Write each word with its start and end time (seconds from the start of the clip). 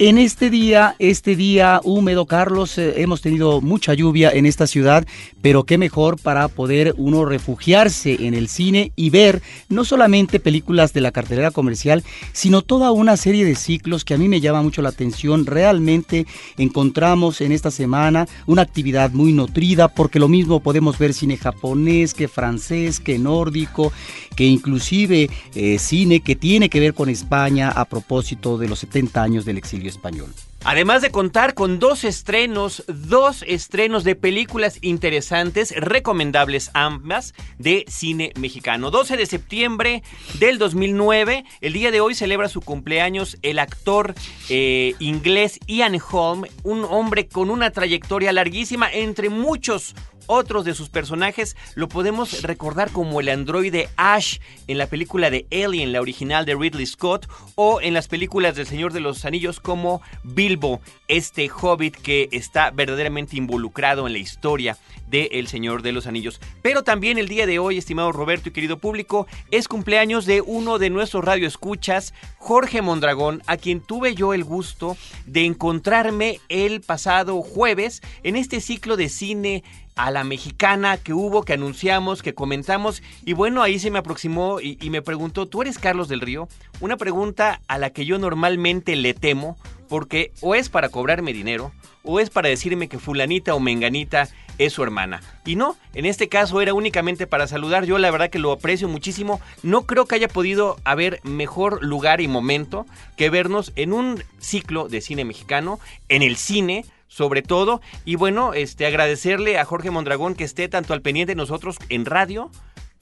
en 0.00 0.16
este 0.16 0.48
día, 0.48 0.96
este 0.98 1.36
día 1.36 1.82
húmedo, 1.84 2.24
Carlos, 2.24 2.78
eh, 2.78 3.02
hemos 3.02 3.20
tenido 3.20 3.60
mucha 3.60 3.92
lluvia 3.92 4.30
en 4.30 4.46
esta 4.46 4.66
ciudad, 4.66 5.06
pero 5.42 5.64
qué 5.64 5.76
mejor 5.76 6.18
para 6.18 6.48
poder 6.48 6.94
uno 6.96 7.26
refugiarse 7.26 8.26
en 8.26 8.32
el 8.32 8.48
cine 8.48 8.92
y 8.96 9.10
ver 9.10 9.42
no 9.68 9.84
solamente 9.84 10.40
películas 10.40 10.94
de 10.94 11.02
la 11.02 11.12
cartelera 11.12 11.50
comercial, 11.50 12.02
sino 12.32 12.62
toda 12.62 12.92
una 12.92 13.18
serie 13.18 13.44
de 13.44 13.54
ciclos 13.54 14.06
que 14.06 14.14
a 14.14 14.16
mí 14.16 14.26
me 14.26 14.40
llama 14.40 14.62
mucho 14.62 14.80
la 14.80 14.88
atención. 14.88 15.44
Realmente 15.44 16.26
encontramos 16.56 17.42
en 17.42 17.52
esta 17.52 17.70
semana 17.70 18.26
una 18.46 18.62
actividad 18.62 19.10
muy 19.10 19.34
nutrida, 19.34 19.88
porque 19.88 20.18
lo 20.18 20.28
mismo 20.28 20.60
podemos 20.60 20.98
ver 20.98 21.12
cine 21.12 21.36
japonés, 21.36 22.14
que 22.14 22.26
francés, 22.26 23.00
que 23.00 23.18
nórdico, 23.18 23.92
que 24.34 24.46
inclusive 24.46 25.28
eh, 25.54 25.78
cine 25.78 26.20
que 26.20 26.36
tiene 26.36 26.70
que 26.70 26.80
ver 26.80 26.94
con 26.94 27.10
España 27.10 27.68
a 27.68 27.84
propósito 27.84 28.56
de 28.56 28.66
los 28.66 28.78
70 28.78 29.22
años 29.22 29.44
del 29.44 29.58
exilio 29.58 29.89
español. 29.90 30.32
Además 30.62 31.00
de 31.00 31.10
contar 31.10 31.54
con 31.54 31.78
dos 31.78 32.04
estrenos, 32.04 32.84
dos 32.86 33.42
estrenos 33.48 34.04
de 34.04 34.14
películas 34.14 34.78
interesantes, 34.82 35.74
recomendables 35.74 36.70
ambas, 36.74 37.34
de 37.58 37.86
cine 37.88 38.32
mexicano. 38.38 38.90
12 38.90 39.16
de 39.16 39.24
septiembre 39.24 40.02
del 40.38 40.58
2009, 40.58 41.44
el 41.62 41.72
día 41.72 41.90
de 41.90 42.02
hoy 42.02 42.14
celebra 42.14 42.48
su 42.48 42.60
cumpleaños 42.60 43.38
el 43.40 43.58
actor 43.58 44.14
eh, 44.50 44.94
inglés 44.98 45.58
Ian 45.66 45.98
Holm, 46.10 46.44
un 46.62 46.84
hombre 46.84 47.26
con 47.26 47.48
una 47.48 47.70
trayectoria 47.70 48.32
larguísima 48.32 48.90
entre 48.92 49.30
muchos 49.30 49.94
otros 50.30 50.64
de 50.64 50.74
sus 50.74 50.88
personajes 50.88 51.56
lo 51.74 51.88
podemos 51.88 52.42
recordar 52.42 52.92
como 52.92 53.20
el 53.20 53.28
androide 53.28 53.88
Ash 53.96 54.38
en 54.68 54.78
la 54.78 54.86
película 54.86 55.28
de 55.28 55.46
Alien, 55.50 55.92
la 55.92 56.00
original 56.00 56.46
de 56.46 56.54
Ridley 56.54 56.86
Scott, 56.86 57.28
o 57.56 57.80
en 57.80 57.94
las 57.94 58.06
películas 58.06 58.54
del 58.54 58.66
Señor 58.66 58.92
de 58.92 59.00
los 59.00 59.24
Anillos 59.24 59.58
como 59.58 60.02
Bilbo, 60.22 60.80
este 61.08 61.50
hobbit 61.50 61.96
que 61.96 62.28
está 62.30 62.70
verdaderamente 62.70 63.36
involucrado 63.36 64.06
en 64.06 64.12
la 64.12 64.20
historia 64.20 64.78
de 65.08 65.30
El 65.32 65.48
Señor 65.48 65.82
de 65.82 65.90
los 65.90 66.06
Anillos. 66.06 66.40
Pero 66.62 66.84
también 66.84 67.18
el 67.18 67.26
día 67.26 67.46
de 67.46 67.58
hoy, 67.58 67.76
estimado 67.76 68.12
Roberto 68.12 68.48
y 68.48 68.52
querido 68.52 68.78
público, 68.78 69.26
es 69.50 69.66
cumpleaños 69.66 70.24
de 70.24 70.40
uno 70.40 70.78
de 70.78 70.90
nuestros 70.90 71.24
radioescuchas, 71.24 72.14
Jorge 72.38 72.80
Mondragón, 72.80 73.42
a 73.46 73.56
quien 73.56 73.80
tuve 73.80 74.14
yo 74.14 74.32
el 74.32 74.44
gusto 74.44 74.96
de 75.26 75.44
encontrarme 75.44 76.38
el 76.48 76.80
pasado 76.80 77.42
jueves 77.42 78.02
en 78.22 78.36
este 78.36 78.60
ciclo 78.60 78.96
de 78.96 79.08
cine 79.08 79.64
a 80.00 80.10
la 80.10 80.24
mexicana 80.24 80.96
que 80.96 81.12
hubo, 81.12 81.42
que 81.42 81.52
anunciamos, 81.52 82.22
que 82.22 82.34
comentamos. 82.34 83.02
Y 83.26 83.34
bueno, 83.34 83.62
ahí 83.62 83.78
se 83.78 83.90
me 83.90 83.98
aproximó 83.98 84.58
y, 84.60 84.78
me 84.88 85.02
preguntó, 85.02 85.46
¿tú 85.46 85.60
eres 85.60 85.78
Carlos 85.78 86.08
del 86.08 86.22
Río? 86.22 86.48
Una 86.80 86.96
pregunta 86.96 87.60
a 87.68 87.76
la 87.76 87.90
que 87.90 88.06
yo 88.06 88.18
normalmente 88.18 88.96
le 88.96 89.12
temo, 89.12 89.58
porque 89.90 90.32
o 90.40 90.54
es 90.54 90.70
para 90.70 90.88
cobrarme 90.88 91.34
dinero, 91.34 91.72
o 92.02 92.18
es 92.18 92.30
para 92.30 92.48
decirme 92.48 92.88
que 92.88 92.98
fulanita 92.98 93.54
o 93.54 93.60
menganita 93.60 94.28
es 94.56 94.72
su 94.72 94.82
hermana. 94.82 95.20
Y 95.44 95.56
no, 95.56 95.76
en 95.92 96.06
este 96.06 96.30
caso 96.30 96.62
era 96.62 96.72
únicamente 96.72 97.26
para 97.26 97.46
saludar. 97.46 97.84
Yo 97.84 97.98
la 97.98 98.10
verdad 98.10 98.30
que 98.30 98.38
lo 98.38 98.52
aprecio 98.52 98.88
muchísimo. 98.88 99.38
No 99.62 99.82
creo 99.82 100.06
que 100.06 100.14
haya 100.14 100.28
podido 100.28 100.78
haber 100.84 101.20
mejor 101.24 101.84
lugar 101.84 102.22
y 102.22 102.28
momento 102.28 102.86
que 103.16 103.28
vernos 103.28 103.72
en 103.76 103.92
un 103.92 104.24
ciclo 104.38 104.88
de 104.88 105.02
cine 105.02 105.26
mexicano, 105.26 105.78
en 106.08 106.22
el 106.22 106.36
cine 106.36 106.86
sobre 107.10 107.42
todo. 107.42 107.82
Y 108.06 108.14
bueno, 108.14 108.54
este, 108.54 108.86
agradecerle 108.86 109.58
a 109.58 109.66
Jorge 109.66 109.90
Mondragón 109.90 110.34
que 110.34 110.44
esté 110.44 110.68
tanto 110.68 110.94
al 110.94 111.02
pendiente 111.02 111.32
de 111.32 111.36
nosotros 111.36 111.76
en 111.90 112.06
radio, 112.06 112.50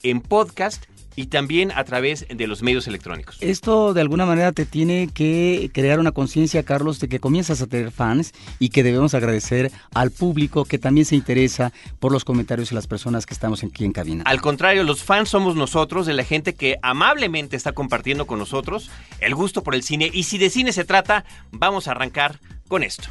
en 0.03 0.19
podcast 0.19 0.85
y 1.15 1.27
también 1.27 1.71
a 1.75 1.83
través 1.83 2.25
de 2.29 2.47
los 2.47 2.63
medios 2.63 2.87
electrónicos. 2.87 3.37
Esto 3.41 3.93
de 3.93 4.01
alguna 4.01 4.25
manera 4.25 4.53
te 4.53 4.65
tiene 4.65 5.09
que 5.13 5.69
crear 5.73 5.99
una 5.99 6.13
conciencia, 6.13 6.63
Carlos, 6.63 6.99
de 6.99 7.09
que 7.09 7.19
comienzas 7.19 7.61
a 7.61 7.67
tener 7.67 7.91
fans 7.91 8.33
y 8.57 8.69
que 8.69 8.83
debemos 8.83 9.13
agradecer 9.13 9.69
al 9.93 10.11
público 10.11 10.63
que 10.63 10.79
también 10.79 11.05
se 11.05 11.15
interesa 11.15 11.73
por 11.99 12.13
los 12.13 12.23
comentarios 12.23 12.69
de 12.69 12.75
las 12.75 12.87
personas 12.87 13.25
que 13.25 13.33
estamos 13.33 13.63
aquí 13.63 13.83
en 13.83 13.91
cabina. 13.91 14.23
Al 14.25 14.39
contrario, 14.39 14.83
los 14.83 15.03
fans 15.03 15.29
somos 15.29 15.55
nosotros, 15.55 16.05
de 16.05 16.13
la 16.13 16.23
gente 16.23 16.55
que 16.55 16.77
amablemente 16.81 17.57
está 17.57 17.73
compartiendo 17.73 18.25
con 18.25 18.39
nosotros 18.39 18.89
el 19.19 19.35
gusto 19.35 19.61
por 19.61 19.75
el 19.75 19.83
cine. 19.83 20.09
Y 20.13 20.23
si 20.23 20.37
de 20.37 20.49
cine 20.49 20.71
se 20.71 20.85
trata, 20.85 21.25
vamos 21.51 21.89
a 21.89 21.91
arrancar 21.91 22.39
con 22.69 22.81
esto. 22.81 23.09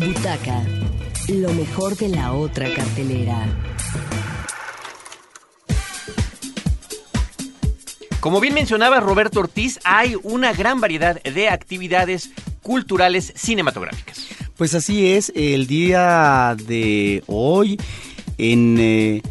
Butaca, 0.00 0.64
lo 1.28 1.52
mejor 1.52 1.94
de 1.94 2.08
la 2.08 2.32
otra 2.32 2.72
cartelera. 2.72 3.46
Como 8.18 8.40
bien 8.40 8.54
mencionaba 8.54 9.00
Roberto 9.00 9.40
Ortiz, 9.40 9.78
hay 9.84 10.16
una 10.22 10.54
gran 10.54 10.80
variedad 10.80 11.22
de 11.22 11.50
actividades 11.50 12.30
culturales 12.62 13.34
cinematográficas. 13.36 14.26
Pues 14.56 14.74
así 14.74 15.12
es, 15.12 15.32
el 15.36 15.66
día 15.66 16.56
de 16.66 17.22
hoy 17.26 17.78
en... 18.38 18.76
Eh, 18.78 19.22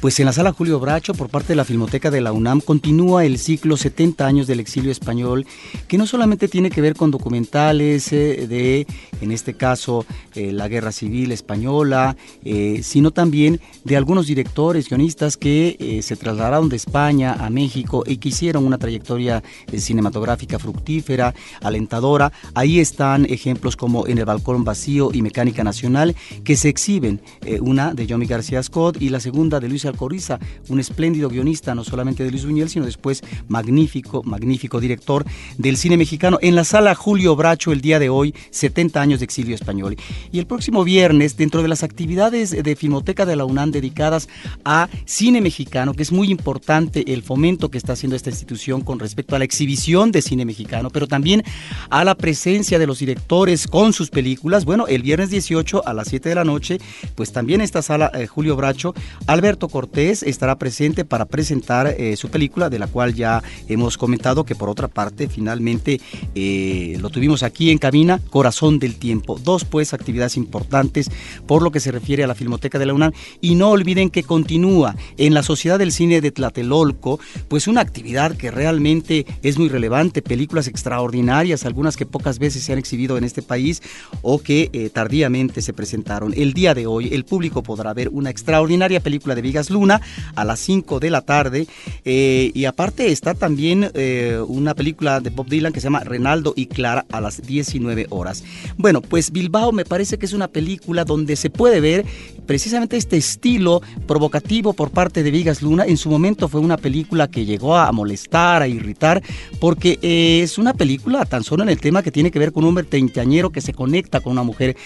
pues 0.00 0.18
en 0.18 0.24
la 0.24 0.32
sala 0.32 0.52
Julio 0.52 0.80
Bracho, 0.80 1.12
por 1.12 1.28
parte 1.28 1.48
de 1.48 1.56
la 1.56 1.64
Filmoteca 1.66 2.10
de 2.10 2.22
la 2.22 2.32
UNAM, 2.32 2.62
continúa 2.62 3.26
el 3.26 3.36
ciclo 3.36 3.76
70 3.76 4.26
años 4.26 4.46
del 4.46 4.58
exilio 4.58 4.90
español, 4.90 5.46
que 5.88 5.98
no 5.98 6.06
solamente 6.06 6.48
tiene 6.48 6.70
que 6.70 6.80
ver 6.80 6.94
con 6.94 7.10
documentales 7.10 8.10
eh, 8.12 8.46
de, 8.48 8.86
en 9.20 9.30
este 9.30 9.52
caso, 9.52 10.06
eh, 10.34 10.52
la 10.52 10.68
Guerra 10.68 10.90
Civil 10.90 11.32
Española, 11.32 12.16
eh, 12.44 12.80
sino 12.82 13.10
también 13.10 13.60
de 13.84 13.98
algunos 13.98 14.26
directores, 14.26 14.88
guionistas 14.88 15.36
que 15.36 16.00
se 16.02 16.16
trasladaron 16.16 16.70
de 16.70 16.76
España 16.76 17.34
a 17.34 17.50
México 17.50 18.02
y 18.06 18.16
que 18.16 18.30
hicieron 18.30 18.64
una 18.64 18.78
trayectoria 18.78 19.42
cinematográfica 19.76 20.58
fructífera, 20.58 21.34
alentadora. 21.60 22.32
Ahí 22.54 22.80
están 22.80 23.26
ejemplos 23.26 23.76
como 23.76 24.06
En 24.06 24.18
el 24.18 24.24
Balcón 24.24 24.64
Vacío 24.64 25.10
y 25.12 25.20
Mecánica 25.20 25.62
Nacional, 25.62 26.16
que 26.44 26.56
se 26.56 26.68
exhiben, 26.68 27.20
una 27.60 27.92
de 27.92 28.06
Yomi 28.06 28.26
García 28.26 28.62
Scott 28.62 29.00
y 29.00 29.10
la 29.10 29.20
segunda 29.20 29.60
de 29.60 29.68
Luis 29.68 29.84
Alcoriza, 29.90 30.38
un 30.68 30.80
espléndido 30.80 31.28
guionista, 31.28 31.74
no 31.74 31.84
solamente 31.84 32.24
de 32.24 32.30
Luis 32.30 32.44
Buñuel, 32.44 32.68
sino 32.68 32.86
después 32.86 33.22
magnífico, 33.48 34.22
magnífico 34.22 34.80
director 34.80 35.24
del 35.58 35.76
cine 35.76 35.96
mexicano, 35.96 36.38
en 36.40 36.54
la 36.54 36.64
sala 36.64 36.94
Julio 36.94 37.36
Bracho 37.36 37.72
el 37.72 37.80
día 37.80 37.98
de 37.98 38.08
hoy, 38.08 38.34
70 38.50 39.00
años 39.00 39.20
de 39.20 39.24
exilio 39.24 39.54
español. 39.54 39.96
Y 40.32 40.38
el 40.38 40.46
próximo 40.46 40.84
viernes, 40.84 41.36
dentro 41.36 41.62
de 41.62 41.68
las 41.68 41.82
actividades 41.82 42.50
de 42.50 42.76
Filmoteca 42.76 43.26
de 43.26 43.36
la 43.36 43.44
UNAM 43.44 43.70
dedicadas 43.70 44.28
a 44.64 44.88
cine 45.04 45.40
mexicano, 45.40 45.94
que 45.94 46.02
es 46.02 46.12
muy 46.12 46.30
importante 46.30 47.12
el 47.12 47.22
fomento 47.22 47.70
que 47.70 47.78
está 47.78 47.92
haciendo 47.92 48.16
esta 48.16 48.30
institución 48.30 48.80
con 48.82 48.98
respecto 48.98 49.36
a 49.36 49.38
la 49.38 49.44
exhibición 49.44 50.12
de 50.12 50.22
cine 50.22 50.44
mexicano, 50.44 50.90
pero 50.90 51.06
también 51.06 51.42
a 51.90 52.04
la 52.04 52.14
presencia 52.14 52.78
de 52.78 52.86
los 52.86 52.98
directores 52.98 53.66
con 53.66 53.92
sus 53.92 54.10
películas. 54.10 54.64
Bueno, 54.64 54.86
el 54.86 55.02
viernes 55.02 55.30
18 55.30 55.86
a 55.86 55.94
las 55.94 56.08
7 56.08 56.28
de 56.28 56.34
la 56.34 56.44
noche, 56.44 56.78
pues 57.14 57.32
también 57.32 57.60
esta 57.60 57.82
sala 57.82 58.10
eh, 58.14 58.26
Julio 58.26 58.56
Bracho, 58.56 58.94
Alberto 59.26 59.68
Cortés 59.68 59.79
estará 59.92 60.58
presente 60.58 61.04
para 61.04 61.26
presentar 61.26 61.86
eh, 61.88 62.16
su 62.16 62.28
película, 62.28 62.68
de 62.68 62.78
la 62.78 62.86
cual 62.86 63.14
ya 63.14 63.42
hemos 63.68 63.96
comentado 63.96 64.44
que 64.44 64.54
por 64.54 64.68
otra 64.68 64.88
parte 64.88 65.28
finalmente 65.28 66.00
eh, 66.34 66.96
lo 67.00 67.10
tuvimos 67.10 67.42
aquí 67.42 67.70
en 67.70 67.78
cabina, 67.78 68.20
Corazón 68.30 68.78
del 68.78 68.96
Tiempo. 68.96 69.38
Dos 69.38 69.64
pues 69.64 69.94
actividades 69.94 70.36
importantes 70.36 71.10
por 71.46 71.62
lo 71.62 71.70
que 71.70 71.80
se 71.80 71.92
refiere 71.92 72.24
a 72.24 72.26
la 72.26 72.34
Filmoteca 72.34 72.78
de 72.78 72.86
la 72.86 72.94
UNAM. 72.94 73.12
Y 73.40 73.54
no 73.54 73.70
olviden 73.70 74.10
que 74.10 74.22
continúa 74.22 74.96
en 75.16 75.34
la 75.34 75.42
Sociedad 75.42 75.78
del 75.78 75.92
Cine 75.92 76.20
de 76.20 76.30
Tlatelolco, 76.30 77.20
pues 77.48 77.68
una 77.68 77.80
actividad 77.80 78.36
que 78.36 78.50
realmente 78.50 79.26
es 79.42 79.58
muy 79.58 79.68
relevante, 79.68 80.22
películas 80.22 80.68
extraordinarias, 80.68 81.64
algunas 81.64 81.96
que 81.96 82.06
pocas 82.06 82.38
veces 82.38 82.62
se 82.62 82.72
han 82.72 82.78
exhibido 82.78 83.16
en 83.16 83.24
este 83.24 83.42
país 83.42 83.82
o 84.22 84.40
que 84.42 84.70
eh, 84.72 84.90
tardíamente 84.90 85.62
se 85.62 85.72
presentaron. 85.72 86.34
El 86.36 86.52
día 86.52 86.74
de 86.74 86.86
hoy 86.86 87.12
el 87.12 87.24
público 87.24 87.62
podrá 87.62 87.92
ver 87.94 88.08
una 88.08 88.30
extraordinaria 88.30 89.00
película 89.00 89.34
de 89.34 89.42
Vigas 89.42 89.69
Luna 89.70 90.00
a 90.34 90.44
las 90.44 90.60
5 90.60 91.00
de 91.00 91.10
la 91.10 91.22
tarde. 91.22 91.66
Eh, 92.04 92.50
y 92.54 92.64
aparte 92.64 93.10
está 93.12 93.34
también 93.34 93.90
eh, 93.94 94.38
una 94.46 94.74
película 94.74 95.20
de 95.20 95.30
Bob 95.30 95.48
Dylan 95.48 95.72
que 95.72 95.80
se 95.80 95.84
llama 95.84 96.00
Renaldo 96.00 96.52
y 96.56 96.66
Clara 96.66 97.06
a 97.10 97.20
las 97.20 97.42
19 97.42 98.06
horas. 98.10 98.44
Bueno, 98.76 99.00
pues 99.00 99.30
Bilbao 99.30 99.72
me 99.72 99.84
parece 99.84 100.18
que 100.18 100.26
es 100.26 100.32
una 100.32 100.48
película 100.48 101.04
donde 101.04 101.36
se 101.36 101.50
puede 101.50 101.80
ver 101.80 102.04
precisamente 102.46 102.96
este 102.96 103.16
estilo 103.16 103.80
provocativo 104.06 104.72
por 104.72 104.90
parte 104.90 105.22
de 105.22 105.30
Vigas 105.30 105.62
Luna 105.62 105.84
en 105.84 105.96
su 105.96 106.10
momento 106.10 106.48
fue 106.48 106.60
una 106.60 106.76
película 106.76 107.28
que 107.28 107.44
llegó 107.44 107.76
a 107.76 107.92
molestar, 107.92 108.62
a 108.62 108.68
irritar, 108.68 109.22
porque 109.60 109.98
eh, 110.02 110.40
es 110.42 110.58
una 110.58 110.74
película 110.74 111.24
tan 111.24 111.44
solo 111.44 111.62
en 111.62 111.68
el 111.68 111.80
tema 111.80 112.02
que 112.02 112.10
tiene 112.10 112.30
que 112.30 112.38
ver 112.38 112.52
con 112.52 112.64
un 112.64 112.74
treintañero 112.84 113.50
que 113.50 113.60
se 113.60 113.72
conecta 113.72 114.20
con 114.20 114.32
una 114.32 114.42
mujer, 114.42 114.76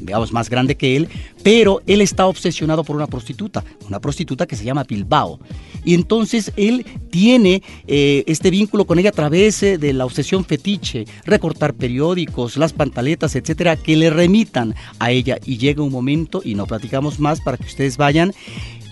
digamos, 0.00 0.32
más 0.32 0.50
grande 0.50 0.76
que 0.76 0.96
él, 0.96 1.08
pero 1.42 1.80
él 1.86 2.00
está 2.00 2.26
obsesionado 2.26 2.84
por 2.84 2.96
una 2.96 3.06
prostituta, 3.06 3.64
una 3.88 3.98
prostituta 3.98 4.19
que 4.26 4.56
se 4.56 4.64
llama 4.64 4.84
Bilbao. 4.84 5.40
Y 5.84 5.94
entonces 5.94 6.52
él 6.56 6.84
tiene 7.10 7.62
eh, 7.86 8.24
este 8.26 8.50
vínculo 8.50 8.86
con 8.86 8.98
ella 8.98 9.10
a 9.10 9.12
través 9.12 9.62
eh, 9.62 9.78
de 9.78 9.92
la 9.92 10.04
obsesión 10.04 10.44
fetiche, 10.44 11.06
recortar 11.24 11.74
periódicos, 11.74 12.56
las 12.56 12.72
pantaletas, 12.72 13.34
etcétera, 13.34 13.76
que 13.76 13.96
le 13.96 14.10
remitan 14.10 14.74
a 14.98 15.10
ella. 15.10 15.38
Y 15.44 15.56
llega 15.56 15.82
un 15.82 15.92
momento, 15.92 16.42
y 16.44 16.54
no 16.54 16.66
platicamos 16.66 17.18
más 17.18 17.40
para 17.40 17.56
que 17.56 17.64
ustedes 17.64 17.96
vayan, 17.96 18.32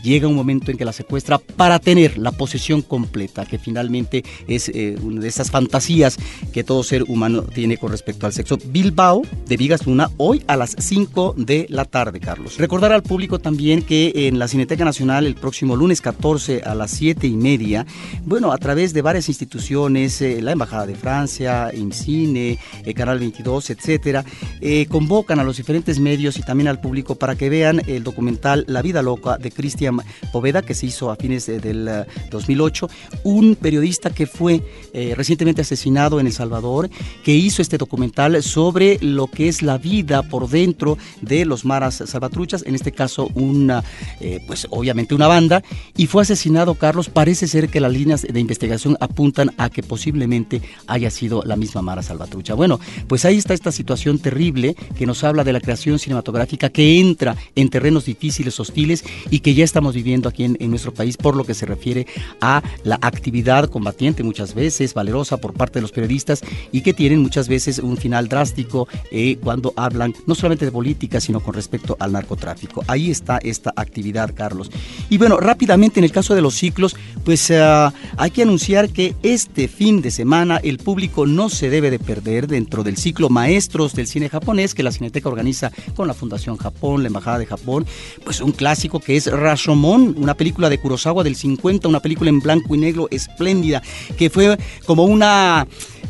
llega 0.03 0.29
un 0.29 0.35
momento 0.35 0.71
en 0.71 0.77
que 0.77 0.85
la 0.85 0.93
secuestra 0.93 1.39
para 1.39 1.79
tener 1.79 2.19
la 2.19 2.33
posesión 2.33 2.83
completa, 2.83 3.47
que 3.47 3.59
finalmente 3.59 4.25
es 4.47 4.69
eh, 4.69 4.97
una 5.03 5.21
de 5.21 5.29
esas 5.29 5.51
fantasías 5.51 6.17
que 6.53 6.65
todo 6.65 6.83
ser 6.83 7.05
humano 7.05 7.43
tiene 7.43 7.77
con 7.77 7.91
respecto 7.91 8.27
al 8.27 8.33
sexo. 8.33 8.59
Bilbao, 8.67 9.23
de 9.47 9.57
Vigas 9.57 9.87
Luna, 9.87 10.11
hoy 10.17 10.43
a 10.47 10.57
las 10.57 10.77
5 10.79 11.35
de 11.37 11.67
la 11.69 11.85
tarde, 11.85 12.21
Carlos. 12.21 12.59
Recordar 12.59 12.93
al 12.93 13.03
público 13.03 13.39
también 13.39 13.83
que 13.83 14.13
en 14.15 14.39
la 14.39 14.49
Cineteca 14.49 14.85
Nacional 14.85 15.27
el 15.27 15.35
próximo 15.35 15.77
lunes 15.77 16.01
14 16.01 16.63
a 16.65 16.75
las 16.75 16.91
7 16.93 17.27
y 17.27 17.37
media, 17.37 17.87
bueno, 18.25 18.53
a 18.53 18.59
través 18.59 18.93
de 18.93 19.03
varias 19.03 19.29
instituciones, 19.29 20.21
eh, 20.23 20.41
la 20.43 20.53
Embajada 20.53 20.87
de 20.87 20.95
Francia, 20.95 21.71
IMCINE, 21.75 22.59
el 22.85 22.95
Canal 22.95 23.19
22, 23.19 23.71
etcétera, 23.71 24.25
eh, 24.61 24.87
convocan 24.87 25.39
a 25.39 25.45
los 25.45 25.57
diferentes 25.57 25.99
medios 26.01 26.39
y 26.39 26.43
también 26.43 26.69
al 26.69 26.81
público 26.81 27.17
para 27.17 27.37
que 27.37 27.49
vean 27.49 27.83
el 27.87 28.05
documental 28.05 28.65
La 28.69 28.83
vida 28.83 29.03
loca 29.03 29.39
de 29.39 29.51
Cristian 29.51 29.88
Poveda, 30.33 30.63
que 30.63 30.75
se 30.75 30.87
hizo 30.87 31.11
a 31.11 31.17
fines 31.17 31.47
del 31.47 32.07
2008, 32.31 32.87
eh, 32.91 33.19
un 33.25 33.57
periodista 33.57 34.11
que 34.11 34.27
fue 34.27 34.63
eh, 34.93 35.15
recientemente 35.17 35.63
asesinado 35.63 36.21
en 36.21 36.27
El 36.27 36.33
Salvador, 36.33 36.91
que 37.25 37.35
hizo 37.35 37.63
este 37.63 37.79
documental 37.79 38.43
sobre 38.43 38.99
lo 39.01 39.27
que 39.27 39.49
es 39.49 39.63
la 39.63 39.79
vida 39.79 40.23
por 40.23 40.49
dentro 40.49 40.99
de 41.21 41.45
los 41.45 41.65
maras 41.65 42.03
salvatruchas, 42.07 42.65
en 42.67 42.75
este 42.75 42.93
caso 42.93 43.29
una, 43.35 43.85
eh, 44.21 44.41
pues 44.47 44.67
obviamente 44.71 45.15
una 45.15 45.27
banda, 45.27 45.63
y 45.97 46.07
fue 46.07 46.23
asesinado 46.23 46.75
Carlos, 46.75 47.09
parece 47.09 47.47
ser 47.47 47.69
que 47.69 47.81
las 47.81 47.93
líneas 47.93 48.23
de 48.23 48.41
investigación 48.41 48.97
apuntan 49.01 49.53
a 49.57 49.71
que 49.71 49.83
posiblemente 49.83 50.63
haya 50.87 51.11
sido 51.11 51.43
la 51.45 51.57
misma 51.57 51.83
mara 51.83 52.03
salvatrucha. 52.03 52.55
Bueno, 52.55 52.81
pues 53.07 53.25
ahí 53.25 53.37
está 53.37 53.55
esta 53.55 53.73
situación 53.73 54.19
terrible 54.19 54.75
que 54.97 55.07
nos 55.07 55.25
habla 55.25 55.45
de 55.45 55.53
la 55.53 55.61
creación 55.61 55.99
cinematográfica 55.99 56.69
que 56.71 57.01
entra 57.01 57.37
en 57.55 57.69
terrenos 57.69 58.05
difíciles, 58.05 58.59
hostiles 58.61 59.05
y 59.31 59.41
que 59.41 59.55
ya 59.55 59.65
está 59.65 59.78
estamos 59.79 59.95
viviendo 59.95 60.29
aquí 60.29 60.43
en, 60.43 60.71
nuestro 60.71 60.93
país 60.93 61.17
por 61.17 61.37
lo 61.37 61.45
que 61.45 61.55
se 61.55 61.65
refiere 61.65 62.05
a 62.41 62.65
la 62.83 62.99
actividad 63.01 63.71
combatiente 63.71 64.25
muchas 64.25 64.53
veces, 64.53 64.93
valerosa 64.93 65.37
por 65.37 65.53
parte 65.53 65.79
de 65.79 65.83
los 65.83 65.93
periodistas 65.93 66.41
y 66.73 66.81
que 66.81 66.93
tienen 66.93 67.23
muchas 67.23 67.47
veces 67.47 67.79
un 67.79 67.97
final 67.97 68.27
drástico 68.27 68.89
eh, 69.13 69.37
cuando 69.41 69.73
hablan 69.77 70.15
no 70.27 70.35
solamente 70.35 70.65
de 70.65 70.73
política, 70.73 71.21
sino 71.21 71.39
con 71.39 71.55
respecto 71.55 71.97
al 72.01 72.11
narcotráfico. 72.11 72.83
Ahí 72.89 73.13
está 73.13 73.39
esta 73.39 73.73
actividad, 73.77 74.35
Carlos. 74.35 74.69
Y 75.11 75.17
bueno, 75.17 75.37
rápidamente 75.37 76.01
en 76.01 76.05
el 76.05 76.11
caso 76.11 76.35
de 76.35 76.43
los 76.43 76.55
ciclos, 76.55 76.97
pues 77.25 77.49
eh, 77.51 77.91
hay 78.17 78.31
que 78.33 78.43
anunciar 78.43 78.89
que 78.89 79.15
este 79.23 79.69
fin 79.69 80.03
de 80.03 80.11
semana 80.11 80.57
el 80.57 80.79
público 80.79 81.25
no 81.25 81.51
se 81.51 81.71
debe 81.71 81.93
de 81.93 82.01
perder 82.01 82.49
dentro 82.49 82.83
del 82.83 82.97
ciclo 82.97 83.29
Maestros 83.29 83.95
del 83.95 84.09
Cine 84.09 84.29
Japonés 84.29 84.75
que 84.75 84.83
la 84.83 84.91
Cineteca 84.91 85.29
organiza 85.29 85.71
con 85.95 86.09
la 86.09 86.15
Fundación 86.15 86.57
Japón, 86.57 87.05
la 87.05 87.09
Embajada 87.09 87.39
de 87.39 87.47
Japón, 87.47 87.87
pues 88.25 88.41
un 88.41 88.51
clásico 88.51 88.99
que 88.99 89.17
es 89.17 89.31
Rash 89.31 89.68
una 89.75 90.35
película 90.35 90.69
de 90.69 90.79
Kurosawa 90.79 91.25
del 91.25 91.37
50, 91.37 91.89
una 91.89 92.01
película 92.01 92.31
en 92.31 92.41
blanco 92.41 92.75
y 92.75 92.79
negro 92.79 93.09
espléndida, 93.11 93.83
que 94.17 94.31
fue 94.31 94.59
como 94.87 95.05
una 95.05 95.67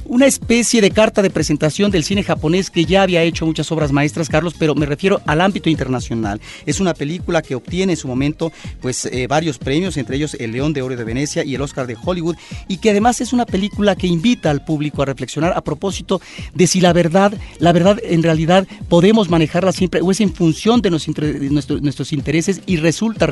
una 0.09 0.27
especie 0.27 0.81
de 0.81 0.91
carta 0.91 1.21
de 1.23 1.31
presentación 1.31 1.91
del 1.91 2.03
cine 2.03 2.23
japonés 2.23 2.71
que 2.71 2.87
ya 2.87 3.03
había 3.03 3.23
hecho 3.23 3.45
muchas 3.45 3.71
obras 3.71 3.93
maestras, 3.93 4.29
Carlos, 4.29 4.55
pero 4.59 4.75
me 4.75 4.87
refiero 4.87 5.21
al 5.27 5.41
ámbito 5.41 5.69
internacional. 5.69 6.41
Es 6.65 6.81
una 6.81 6.95
película 6.95 7.43
que 7.43 7.55
obtiene 7.55 7.93
en 7.93 7.97
su 7.99 8.09
momento 8.09 8.51
pues 8.81 9.05
eh, 9.05 9.27
varios 9.27 9.59
premios, 9.59 9.97
entre 9.99 10.17
ellos 10.17 10.35
el 10.41 10.53
León 10.53 10.73
de 10.73 10.83
Oro 10.83 10.97
de 10.97 11.05
Venecia 11.05 11.45
y 11.45 11.55
el 11.55 11.61
Oscar 11.61 11.87
de 11.87 11.97
Hollywood, 12.03 12.37
y 12.69 12.79
que 12.79 12.91
además 12.91 13.21
es 13.21 13.35
una 13.35 13.45
película 13.45 13.97
que 13.97 14.07
invita 14.07 14.51
al 14.51 14.65
público 14.65 15.03
a 15.03 15.07
reflexionar 15.07 15.53
a 15.55 15.61
propósito 15.61 16.21
de 16.55 16.67
si 16.67 16.81
la 16.81 16.95
verdad, 16.95 17.35
la 17.59 17.73
verdad 17.73 18.01
en 18.03 18.23
realidad 18.23 18.67
podemos 18.89 19.29
manejarla 19.29 19.73
siempre 19.73 20.01
o 20.01 20.11
es 20.11 20.21
en 20.23 20.33
función 20.33 20.81
de 20.81 20.91
nuestros, 20.91 21.83
nuestros 21.83 22.13
intereses 22.15 22.63
y 22.65 22.77
resulta 22.77 23.27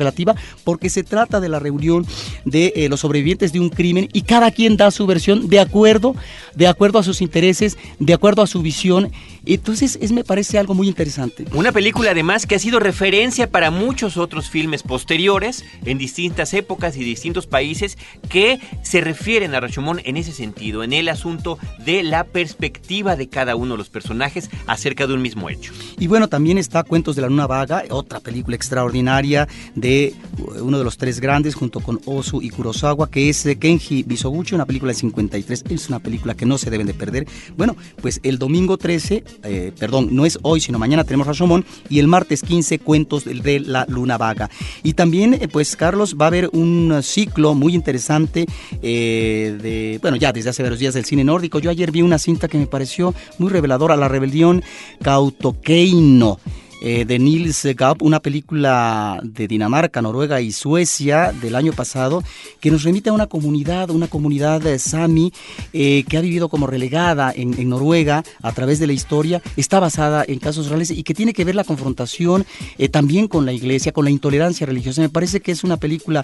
porque 0.63 0.89
se 0.89 1.03
trata 1.03 1.39
de 1.39 1.49
la 1.49 1.59
reunión 1.59 2.05
de 2.45 2.73
eh, 2.75 2.89
los 2.89 3.01
sobrevivientes 3.01 3.53
de 3.53 3.59
un 3.59 3.69
crimen 3.69 4.09
y 4.13 4.21
cada 4.21 4.51
quien 4.51 4.77
da 4.77 4.91
su 4.91 5.05
versión 5.05 5.47
de 5.47 5.59
acuerdo, 5.59 6.15
de 6.55 6.67
acuerdo 6.67 6.99
a 6.99 7.03
sus 7.03 7.21
intereses, 7.21 7.77
de 7.99 8.13
acuerdo 8.13 8.41
a 8.41 8.47
su 8.47 8.61
visión. 8.61 9.11
Entonces, 9.53 9.97
es, 10.01 10.11
me 10.11 10.23
parece 10.23 10.57
algo 10.57 10.73
muy 10.73 10.87
interesante. 10.87 11.45
Una 11.53 11.71
película 11.71 12.11
además 12.11 12.45
que 12.45 12.55
ha 12.55 12.59
sido 12.59 12.79
referencia 12.79 13.49
para 13.49 13.71
muchos 13.71 14.17
otros 14.17 14.49
filmes 14.49 14.83
posteriores 14.83 15.63
en 15.85 15.97
distintas 15.97 16.53
épocas 16.53 16.97
y 16.97 17.03
distintos 17.03 17.47
países 17.47 17.97
que 18.29 18.59
se 18.83 19.01
refieren 19.01 19.55
a 19.55 19.59
Rashomon 19.59 20.01
en 20.03 20.17
ese 20.17 20.31
sentido, 20.31 20.83
en 20.83 20.93
el 20.93 21.09
asunto 21.09 21.57
de 21.85 22.03
la 22.03 22.25
perspectiva 22.25 23.15
de 23.15 23.29
cada 23.29 23.55
uno 23.55 23.73
de 23.73 23.77
los 23.77 23.89
personajes 23.89 24.49
acerca 24.67 25.07
de 25.07 25.13
un 25.13 25.21
mismo 25.21 25.49
hecho. 25.49 25.73
Y 25.97 26.07
bueno, 26.07 26.27
también 26.27 26.57
está 26.57 26.83
Cuentos 26.83 27.15
de 27.15 27.21
la 27.21 27.29
Luna 27.29 27.47
Vaga, 27.47 27.83
otra 27.89 28.19
película 28.19 28.55
extraordinaria 28.55 29.47
de 29.75 30.13
uno 30.61 30.77
de 30.77 30.83
los 30.83 30.97
tres 30.97 31.19
grandes 31.19 31.55
junto 31.55 31.79
con 31.79 31.99
Osu 32.05 32.41
y 32.41 32.49
Kurosawa, 32.49 33.09
que 33.09 33.29
es 33.29 33.47
Kenji 33.59 34.03
Bisoguchi, 34.03 34.55
una 34.55 34.65
película 34.65 34.91
de 34.91 34.99
53. 34.99 35.63
Es 35.69 35.89
una 35.89 35.99
película 35.99 36.35
que 36.35 36.45
no 36.45 36.57
se 36.57 36.69
deben 36.69 36.87
de 36.87 36.93
perder. 36.93 37.27
Bueno, 37.55 37.75
pues 38.01 38.19
el 38.23 38.37
domingo 38.37 38.77
13, 38.77 39.23
eh, 39.43 39.71
perdón, 39.77 40.09
no 40.11 40.25
es 40.25 40.39
hoy, 40.41 40.61
sino 40.61 40.79
mañana 40.79 41.03
tenemos 41.03 41.27
Rashomon 41.27 41.65
y 41.89 41.99
el 41.99 42.07
martes 42.07 42.41
15 42.41 42.79
cuentos 42.79 43.25
de 43.25 43.59
la 43.59 43.85
luna 43.87 44.17
vaga. 44.17 44.49
Y 44.83 44.93
también, 44.93 45.33
eh, 45.35 45.47
pues 45.47 45.75
Carlos, 45.75 46.15
va 46.19 46.25
a 46.25 46.27
haber 46.27 46.49
un 46.53 46.99
ciclo 47.01 47.53
muy 47.53 47.75
interesante 47.75 48.45
eh, 48.81 49.57
de, 49.61 49.99
bueno, 50.01 50.17
ya 50.17 50.31
desde 50.31 50.49
hace 50.49 50.63
varios 50.63 50.79
días 50.79 50.93
del 50.93 51.05
cine 51.05 51.23
nórdico. 51.23 51.59
Yo 51.59 51.69
ayer 51.69 51.91
vi 51.91 52.01
una 52.01 52.19
cinta 52.19 52.47
que 52.47 52.57
me 52.57 52.67
pareció 52.67 53.13
muy 53.37 53.49
reveladora, 53.49 53.95
La 53.95 54.07
Rebelión 54.07 54.63
Cautoqueino. 55.01 56.39
Eh, 56.79 57.05
de 57.05 57.17
Nils 57.17 57.65
Gaup, 57.75 58.03
una 58.03 58.19
película 58.19 59.19
de 59.23 59.47
Dinamarca, 59.47 59.99
Noruega 60.01 60.41
y 60.41 60.51
Suecia 60.51 61.33
del 61.41 61.55
año 61.55 61.73
pasado, 61.73 62.23
que 62.59 62.69
nos 62.69 62.83
remite 62.83 63.09
a 63.09 63.13
una 63.13 63.25
comunidad, 63.25 63.89
una 63.89 64.07
comunidad 64.07 64.61
de 64.61 64.77
Sami 64.77 65.33
eh, 65.73 66.03
que 66.07 66.17
ha 66.17 66.21
vivido 66.21 66.49
como 66.49 66.67
relegada 66.67 67.33
en, 67.35 67.67
Noruega 67.67 68.23
a 68.43 68.51
través 68.51 68.77
de 68.79 68.85
la 68.85 68.93
historia, 68.93 69.41
está 69.55 69.79
basada 69.79 70.23
en 70.27 70.37
casos 70.37 70.67
reales 70.67 70.91
y 70.91 71.01
que 71.03 71.15
tiene 71.15 71.33
que 71.33 71.43
ver 71.43 71.55
la 71.55 71.63
confrontación 71.63 72.45
eh, 72.77 72.89
también 72.89 73.27
con 73.27 73.45
la 73.45 73.53
iglesia, 73.53 73.91
con 73.91 74.05
la 74.05 74.11
intolerancia 74.11 74.67
religiosa. 74.67 75.01
Me 75.01 75.09
parece 75.09 75.41
que 75.41 75.51
es 75.51 75.63
una 75.63 75.77
película 75.77 76.23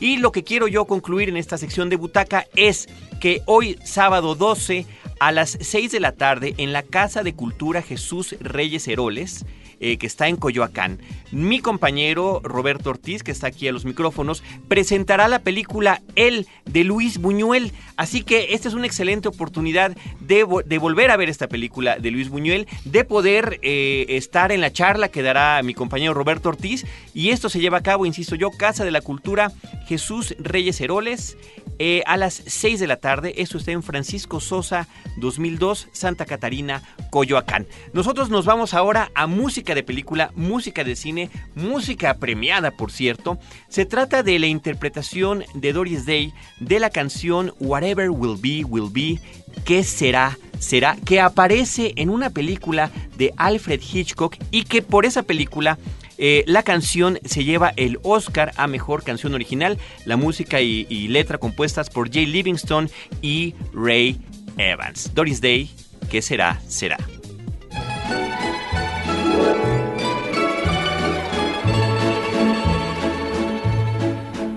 Y 0.00 0.18
lo 0.18 0.32
que 0.32 0.44
quiero 0.44 0.68
yo 0.68 0.84
concluir 0.84 1.28
en 1.28 1.36
esta 1.36 1.58
sección 1.58 1.90
de 1.90 1.96
butaca 1.96 2.46
es 2.54 2.88
que 3.20 3.42
hoy 3.46 3.78
sábado 3.84 4.34
12 4.34 4.86
a 5.18 5.32
las 5.32 5.58
6 5.60 5.92
de 5.92 6.00
la 6.00 6.12
tarde 6.12 6.54
en 6.58 6.72
la 6.72 6.82
Casa 6.82 7.22
de 7.22 7.34
Cultura 7.34 7.82
Jesús 7.82 8.36
Reyes 8.40 8.86
Heroles, 8.88 9.44
eh, 9.80 9.98
que 9.98 10.06
está 10.06 10.28
en 10.28 10.36
Coyoacán. 10.36 10.98
Mi 11.32 11.60
compañero 11.60 12.40
Roberto 12.42 12.90
Ortiz, 12.90 13.22
que 13.22 13.30
está 13.30 13.48
aquí 13.48 13.68
a 13.68 13.72
los 13.72 13.84
micrófonos, 13.84 14.42
presentará 14.68 15.28
la 15.28 15.40
película 15.40 16.02
El 16.14 16.46
de 16.64 16.84
Luis 16.84 17.18
Buñuel. 17.18 17.72
Así 17.96 18.22
que 18.22 18.54
esta 18.54 18.68
es 18.68 18.74
una 18.74 18.86
excelente 18.86 19.28
oportunidad 19.28 19.96
de, 20.20 20.44
volver 20.44 21.10
a 21.10 21.16
ver 21.16 21.28
esta 21.28 21.48
película 21.48 21.98
de 21.98 22.10
Luis 22.10 22.28
Buñuel, 22.28 22.66
de 22.84 23.04
poder 23.04 23.58
eh, 23.62 24.06
estar 24.08 24.52
en 24.52 24.60
la 24.60 24.72
charla 24.72 25.08
que 25.08 25.22
dará 25.22 25.62
mi 25.62 25.74
compañero 25.74 26.14
Roberto 26.14 26.48
Ortiz. 26.48 26.86
Y 27.14 27.30
esto 27.30 27.48
se 27.48 27.60
lleva 27.60 27.78
a 27.78 27.82
cabo, 27.82 28.06
insisto 28.06 28.34
yo, 28.34 28.50
Casa 28.50 28.84
de 28.84 28.90
la 28.90 29.00
Cultura 29.00 29.52
Jesús 29.86 30.34
Reyes 30.38 30.80
Heroles. 30.80 31.36
Eh, 31.78 32.02
a 32.06 32.16
las 32.16 32.42
6 32.46 32.80
de 32.80 32.86
la 32.86 32.96
tarde. 32.96 33.34
Esto 33.36 33.58
está 33.58 33.72
en 33.72 33.82
Francisco 33.82 34.40
Sosa 34.40 34.88
2002, 35.18 35.88
Santa 35.92 36.24
Catarina, 36.24 36.82
Coyoacán. 37.10 37.66
Nosotros 37.92 38.30
nos 38.30 38.46
vamos 38.46 38.74
ahora 38.74 39.10
a 39.14 39.26
música 39.26 39.74
de 39.74 39.82
película, 39.82 40.32
música 40.34 40.84
de 40.84 40.96
cine, 40.96 41.30
música 41.54 42.14
premiada, 42.14 42.70
por 42.70 42.90
cierto. 42.90 43.38
Se 43.68 43.84
trata 43.84 44.22
de 44.22 44.38
la 44.38 44.46
interpretación 44.46 45.44
de 45.54 45.72
Doris 45.72 46.06
Day 46.06 46.32
de 46.60 46.80
la 46.80 46.90
canción 46.90 47.52
Whatever 47.60 48.10
Will 48.10 48.40
Be, 48.40 48.64
Will 48.64 48.90
Be, 48.90 49.20
¿Qué 49.64 49.82
será? 49.82 50.38
Será 50.58 50.96
que 51.04 51.20
aparece 51.20 51.92
en 51.96 52.08
una 52.08 52.30
película 52.30 52.90
de 53.16 53.32
Alfred 53.36 53.80
Hitchcock 53.80 54.36
y 54.50 54.64
que 54.64 54.80
por 54.80 55.04
esa 55.04 55.22
película 55.22 55.78
eh, 56.18 56.44
la 56.46 56.62
canción 56.62 57.18
se 57.24 57.44
lleva 57.44 57.72
el 57.76 57.98
Oscar 58.02 58.52
a 58.56 58.66
Mejor 58.66 59.02
Canción 59.02 59.34
Original, 59.34 59.78
la 60.04 60.16
música 60.16 60.60
y, 60.60 60.86
y 60.88 61.08
letra 61.08 61.38
compuestas 61.38 61.90
por 61.90 62.12
Jay 62.12 62.26
Livingston 62.26 62.90
y 63.22 63.54
Ray 63.72 64.20
Evans. 64.56 65.12
Doris 65.14 65.40
Day, 65.40 65.70
¿qué 66.10 66.22
será? 66.22 66.60
Será. 66.68 66.98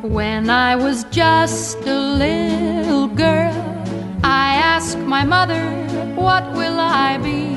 When 0.02 0.50
I 0.50 0.76
was 0.76 1.06
just 1.12 1.86
a 1.86 2.00
little 2.00 3.08
girl, 3.08 3.54
I 4.24 4.56
asked 4.56 4.98
my 5.00 5.24
mother, 5.24 5.64
What 6.16 6.52
will 6.54 6.80
I 6.80 7.18
be? 7.18 7.56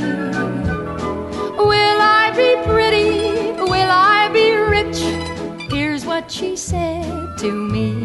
Will 1.58 2.00
I 2.00 2.32
be 2.36 2.70
pretty? 2.70 3.31
Rich? 4.82 5.70
Here's 5.70 6.04
what 6.04 6.30
she 6.30 6.56
said 6.56 7.38
to 7.38 7.52
me. 7.52 8.02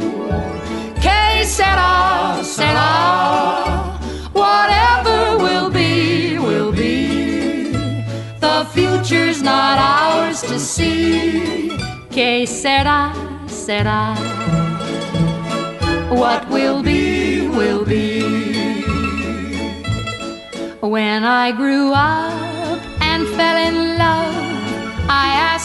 Que 1.01 1.43
sera, 1.43 2.39
sera. 2.43 3.97
Whatever 4.31 5.37
will 5.43 5.69
be, 5.71 6.37
will 6.37 6.71
be. 6.71 7.71
The 8.39 8.67
future's 8.73 9.41
not 9.41 9.79
ours 9.79 10.41
to 10.43 10.59
see. 10.59 11.69
Que 12.11 12.45
sera, 12.45 13.13
sera. 13.47 14.15
What 16.09 16.47
will 16.49 16.83
be, 16.83 17.47
will 17.47 17.85
be. 17.85 18.21
When 20.79 21.23
I 21.23 21.51
grew 21.51 21.91
up 21.93 22.79
and 23.01 23.27
fell 23.29 23.57
in 23.57 23.97
love, 23.97 24.26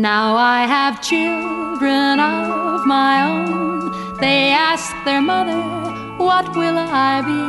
Now 0.00 0.36
I 0.36 0.64
have 0.66 1.02
children 1.02 2.18
of 2.18 2.86
my 2.86 3.24
own. 3.28 4.16
They 4.16 4.48
ask 4.48 4.90
their 5.04 5.20
mother, 5.20 5.60
What 6.16 6.56
will 6.56 6.78
I 6.78 7.20
be? 7.20 7.42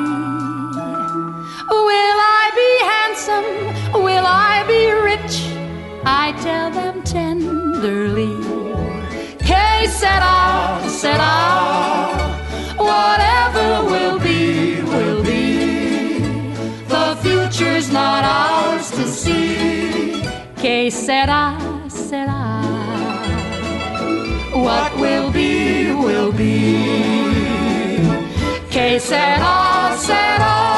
Will 1.71 2.19
I 2.39 2.43
be 2.61 2.71
handsome? 2.91 4.03
Will 4.03 4.25
I 4.27 4.65
be 4.67 4.91
rich? 4.91 5.55
I 6.05 6.33
tell 6.41 6.69
them 6.69 7.01
tenderly. 7.03 8.35
Que 9.39 9.87
sera, 9.87 10.83
sera. 10.89 11.35
Whatever 12.75 13.85
will 13.89 14.19
be, 14.19 14.81
will 14.81 15.23
be. 15.23 16.19
The 16.89 17.17
future's 17.21 17.89
not 17.89 18.25
ours 18.25 18.91
to 18.91 19.07
see. 19.07 20.23
Que 20.57 20.91
sera 20.91 21.72
será. 22.13 22.61
What 24.53 24.91
will 25.01 25.31
be, 25.31 25.91
will 25.91 26.31
be. 26.31 26.77
Que 28.69 28.99
será, 28.99 29.95
será. 29.97 30.72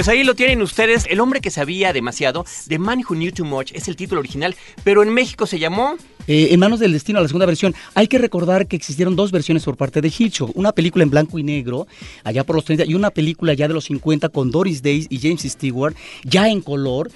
Pues 0.00 0.08
ahí 0.08 0.24
lo 0.24 0.34
tienen 0.34 0.62
ustedes, 0.62 1.04
El 1.10 1.20
hombre 1.20 1.42
que 1.42 1.50
sabía 1.50 1.92
demasiado, 1.92 2.46
The 2.68 2.78
Man 2.78 3.00
Who 3.00 3.16
Knew 3.16 3.32
Too 3.32 3.44
Much, 3.44 3.72
es 3.74 3.86
el 3.86 3.96
título 3.96 4.20
original, 4.20 4.56
pero 4.82 5.02
en 5.02 5.10
México 5.10 5.44
se 5.44 5.58
llamó... 5.58 5.96
Eh, 6.26 6.48
en 6.52 6.58
manos 6.58 6.80
del 6.80 6.94
destino, 6.94 7.20
la 7.20 7.28
segunda 7.28 7.44
versión. 7.44 7.74
Hay 7.92 8.08
que 8.08 8.16
recordar 8.16 8.66
que 8.66 8.76
existieron 8.76 9.14
dos 9.14 9.30
versiones 9.30 9.62
por 9.62 9.76
parte 9.76 10.00
de 10.00 10.08
Hitchcock. 10.08 10.56
Una 10.56 10.72
película 10.72 11.04
en 11.04 11.10
blanco 11.10 11.38
y 11.38 11.42
negro, 11.42 11.86
allá 12.24 12.44
por 12.44 12.56
los 12.56 12.64
30, 12.64 12.86
y 12.86 12.94
una 12.94 13.10
película 13.10 13.52
ya 13.52 13.68
de 13.68 13.74
los 13.74 13.84
50 13.84 14.30
con 14.30 14.50
Doris 14.50 14.82
Day 14.82 15.06
y 15.10 15.18
James 15.18 15.42
Stewart, 15.42 15.94
ya 16.24 16.48
en 16.48 16.62
color. 16.62 17.10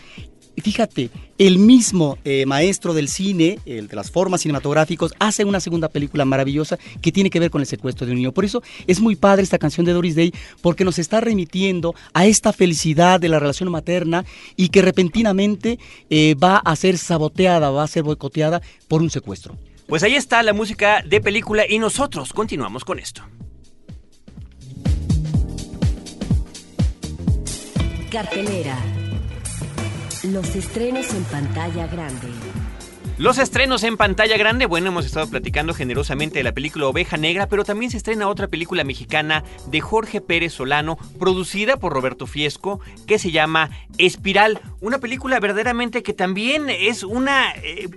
Fíjate, 0.56 1.10
el 1.36 1.58
mismo 1.58 2.16
eh, 2.24 2.46
maestro 2.46 2.94
del 2.94 3.08
cine, 3.08 3.58
el 3.66 3.88
de 3.88 3.96
las 3.96 4.10
formas 4.10 4.42
cinematográficas, 4.42 5.12
hace 5.18 5.44
una 5.44 5.58
segunda 5.60 5.88
película 5.88 6.24
maravillosa 6.24 6.78
que 7.02 7.10
tiene 7.12 7.28
que 7.28 7.40
ver 7.40 7.50
con 7.50 7.60
el 7.60 7.66
secuestro 7.66 8.06
de 8.06 8.12
un 8.12 8.18
niño. 8.18 8.32
Por 8.32 8.44
eso 8.44 8.62
es 8.86 9.00
muy 9.00 9.16
padre 9.16 9.42
esta 9.42 9.58
canción 9.58 9.84
de 9.84 9.92
Doris 9.92 10.14
Day, 10.14 10.32
porque 10.60 10.84
nos 10.84 10.98
está 10.98 11.20
remitiendo 11.20 11.94
a 12.12 12.26
esta 12.26 12.52
felicidad 12.52 13.18
de 13.18 13.28
la 13.28 13.40
relación 13.40 13.70
materna 13.70 14.24
y 14.56 14.68
que 14.68 14.82
repentinamente 14.82 15.78
eh, 16.08 16.34
va 16.36 16.58
a 16.58 16.76
ser 16.76 16.98
saboteada, 16.98 17.70
va 17.70 17.82
a 17.82 17.88
ser 17.88 18.04
boicoteada 18.04 18.62
por 18.86 19.02
un 19.02 19.10
secuestro. 19.10 19.58
Pues 19.86 20.02
ahí 20.02 20.14
está 20.14 20.42
la 20.42 20.52
música 20.52 21.02
de 21.02 21.20
película 21.20 21.64
y 21.68 21.78
nosotros 21.78 22.32
continuamos 22.32 22.84
con 22.84 22.98
esto. 22.98 23.22
Cartelera. 28.10 28.78
Los 30.34 30.56
estrenos 30.56 31.14
en 31.14 31.22
pantalla 31.22 31.86
grande. 31.86 32.26
Los 33.18 33.38
estrenos 33.38 33.84
en 33.84 33.96
pantalla 33.96 34.36
grande, 34.36 34.66
bueno, 34.66 34.88
hemos 34.88 35.06
estado 35.06 35.28
platicando 35.28 35.74
generosamente 35.74 36.40
de 36.40 36.42
la 36.42 36.50
película 36.50 36.88
Oveja 36.88 37.16
Negra, 37.16 37.46
pero 37.48 37.62
también 37.62 37.92
se 37.92 37.98
estrena 37.98 38.26
otra 38.26 38.48
película 38.48 38.82
mexicana 38.82 39.44
de 39.68 39.80
Jorge 39.80 40.20
Pérez 40.20 40.54
Solano, 40.54 40.98
producida 41.20 41.76
por 41.76 41.92
Roberto 41.92 42.26
Fiesco, 42.26 42.80
que 43.06 43.20
se 43.20 43.30
llama 43.30 43.70
Espiral, 43.96 44.60
una 44.84 44.98
película 44.98 45.40
verdaderamente 45.40 46.02
que 46.02 46.12
también 46.12 46.68
es 46.68 47.04
una, 47.04 47.52
eh, 47.62 47.88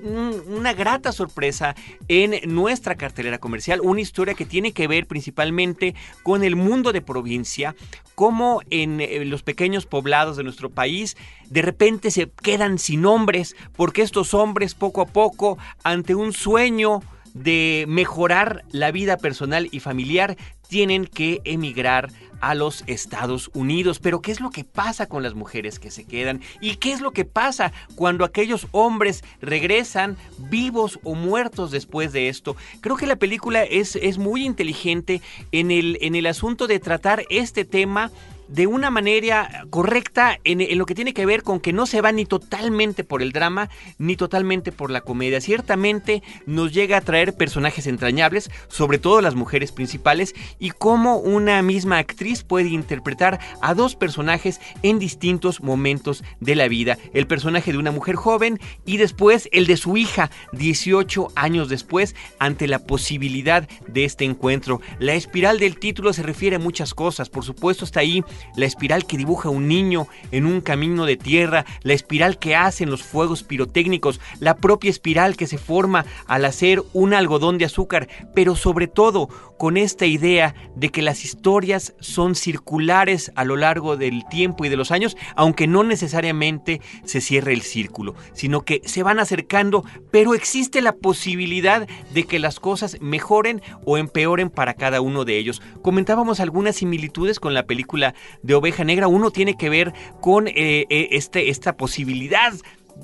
una 0.48 0.72
grata 0.74 1.12
sorpresa 1.12 1.75
en 2.08 2.39
nuestra 2.56 2.96
cartelera 2.96 3.39
comercial, 3.39 3.82
una 3.84 4.00
historia 4.00 4.36
que 4.36 4.46
tiene 4.46 4.72
que 4.72 4.88
ver 4.88 5.06
principalmente 5.06 5.96
con 6.24 6.46
el 6.46 6.56
mundo 6.56 6.94
de 6.94 7.01
provincia, 7.01 7.75
como 8.15 8.62
en 8.70 9.01
eh, 9.01 9.25
los 9.25 9.44
pequeños 9.44 9.86
poblados 9.86 10.38
de 10.38 10.44
nuestro 10.44 10.70
país 10.70 11.17
de 11.50 11.62
repente 11.62 12.10
se 12.10 12.29
quedan 12.29 12.79
sin 12.79 13.06
hombres, 13.06 13.58
porque 13.75 14.01
estos 14.01 14.34
hombres 14.34 14.74
poco 14.74 15.01
a 15.01 15.08
poco, 15.08 15.58
ante 15.84 16.15
un 16.15 16.32
sueño 16.32 17.01
de 17.34 17.86
mejorar 17.88 18.63
la 18.72 18.91
vida 18.91 19.17
personal 19.17 19.67
y 19.72 19.79
familiar, 19.79 20.38
tienen 20.67 21.05
que 21.05 21.41
emigrar 21.43 22.09
a 22.41 22.55
los 22.55 22.83
Estados 22.88 23.50
Unidos. 23.53 24.00
Pero 24.00 24.21
¿qué 24.21 24.31
es 24.31 24.39
lo 24.39 24.50
que 24.50 24.63
pasa 24.63 25.07
con 25.07 25.24
las 25.24 25.33
mujeres 25.33 25.79
que 25.79 25.91
se 25.91 26.03
quedan? 26.03 26.41
¿Y 26.62 26.75
qué 26.75 26.93
es 26.93 27.01
lo 27.01 27.12
que 27.12 27.25
pasa 27.25 27.74
cuando 27.95 28.25
aquellos 28.25 28.67
hombres 28.71 29.24
regresan 29.41 30.17
vivos 30.38 31.00
o 31.03 31.15
muertos 31.15 31.71
después 31.71 32.12
de 32.13 32.29
esto? 32.29 32.55
Creo 32.81 32.95
que 32.95 33.07
la 33.07 33.15
película 33.15 33.63
es, 33.63 33.95
es 33.95 34.17
muy 34.17 34.45
inteligente 34.45 35.21
en 35.51 35.71
el, 35.71 35.97
en 36.01 36.15
el 36.15 36.25
asunto 36.27 36.67
de 36.67 36.79
tratar 36.79 37.25
este 37.29 37.65
tema 37.65 38.12
de 38.48 38.68
una 38.68 38.89
manera 38.89 39.66
correcta 39.70 40.39
en, 40.44 40.77
lo 40.77 40.86
que 40.86 40.96
tiene 40.96 41.13
que 41.13 41.25
ver 41.25 41.44
con 41.44 41.60
que 41.60 41.74
no 41.74 41.86
se 41.86 42.01
va 42.01 42.12
ni 42.12 42.25
totalmente 42.25 43.03
por 43.03 43.22
el 43.22 43.31
drama 43.31 43.70
ni 43.98 44.16
totalmente 44.16 44.72
por 44.72 44.92
la 44.92 45.01
comedia. 45.01 45.42
Ciertamente 45.42 46.24
nos 46.46 46.74
llega 46.74 46.98
a 46.98 47.01
traer 47.01 47.36
personajes 47.36 47.88
entrañables, 47.88 48.50
sobre 48.68 49.00
todo 49.00 49.22
las 49.22 49.36
mujeres 49.36 49.72
principales, 49.72 50.36
y 50.60 50.72
cómo 50.72 51.18
una 51.18 51.62
misma 51.62 51.98
actriz 51.98 52.44
puede 52.44 52.70
interpretar 52.70 53.40
a 53.62 53.74
dos 53.74 53.96
personajes 53.96 54.60
en 54.83 55.00
distintos 55.00 55.62
momentos 55.62 56.24
de 56.40 56.55
la 56.55 56.68
vida. 56.68 56.98
El 57.14 57.27
personaje 57.27 57.72
de 57.72 57.77
una 57.77 57.92
mujer 57.92 58.16
joven 58.16 58.60
y 58.86 58.98
después 58.98 59.50
el 59.51 59.68
de 59.68 59.77
su 59.77 59.98
hija 59.98 60.29
18 60.53 61.29
años 61.36 61.70
después 61.70 62.16
ante 62.40 62.68
la 62.68 62.79
posibilidad 62.79 63.68
de 63.88 64.05
este 64.05 64.25
encuentro. 64.25 64.81
La 65.00 65.14
espiral 65.14 65.60
del 65.60 65.77
título 65.77 66.14
se 66.14 66.24
refiere 66.24 66.55
a 66.55 66.60
muchas 66.60 66.94
cosas, 66.94 67.29
por 67.29 67.44
supuesto 67.44 67.86
está 67.86 68.01
ahí 68.01 68.24
la 68.55 68.65
espiral 68.65 69.05
que 69.05 69.17
dibuja 69.17 69.50
un 69.50 69.67
niño 69.67 70.07
en 70.31 70.45
un 70.45 70.61
camino 70.61 71.05
de 71.05 71.17
tierra, 71.17 71.65
la 71.83 71.93
espiral 71.93 72.39
que 72.39 72.55
hacen 72.55 72.89
los 72.89 73.03
fuegos 73.03 73.43
pirotécnicos, 73.43 74.19
la 74.39 74.55
propia 74.55 74.89
espiral 74.89 75.35
que 75.35 75.47
se 75.47 75.57
forma 75.57 76.05
al 76.27 76.45
hacer 76.45 76.83
un 76.93 77.13
algodón 77.13 77.57
de 77.57 77.65
azúcar, 77.65 78.07
pero 78.33 78.55
sobre 78.55 78.87
todo 78.87 79.29
con 79.57 79.77
esta 79.77 80.05
idea 80.05 80.55
de 80.75 80.89
que 80.89 81.01
las 81.01 81.25
historias 81.25 81.95
son 82.00 82.35
circulares 82.35 83.31
a 83.35 83.43
lo 83.43 83.55
largo 83.55 83.97
del 83.97 84.23
tiempo 84.29 84.65
y 84.65 84.69
de 84.69 84.77
los 84.77 84.91
años, 84.91 85.17
aunque 85.35 85.67
no 85.67 85.83
necesariamente 85.83 86.81
se 87.05 87.21
cierre 87.21 87.53
el 87.53 87.61
círculo, 87.61 88.15
sino 88.33 88.61
que 88.61 88.81
se 88.85 89.03
van 89.03 89.19
acercando, 89.19 89.83
pero 90.11 90.33
existe 90.33 90.81
la 90.81 90.93
posibilidad 90.93 91.87
de 92.13 92.23
que 92.25 92.39
las 92.39 92.59
cosas 92.59 92.97
mejoren 93.01 93.61
o 93.85 93.97
empeoren 93.97 94.50
para 94.50 94.75
cada 94.75 95.01
uno 95.01 95.25
de 95.25 95.37
ellos. 95.37 95.61
Comentábamos 95.81 96.39
algunas 96.39 96.77
similitudes 96.77 97.39
con 97.39 97.53
la 97.53 97.65
película 97.65 98.13
de 98.42 98.55
Oveja 98.55 98.83
Negra. 98.83 99.07
Uno 99.07 99.31
tiene 99.31 99.57
que 99.57 99.70
ver 99.70 99.94
con 100.22 100.48
eh, 100.48 100.53
eh, 100.90 101.09
este, 101.11 101.50
esta 101.50 101.77
posibilidad 101.77 102.53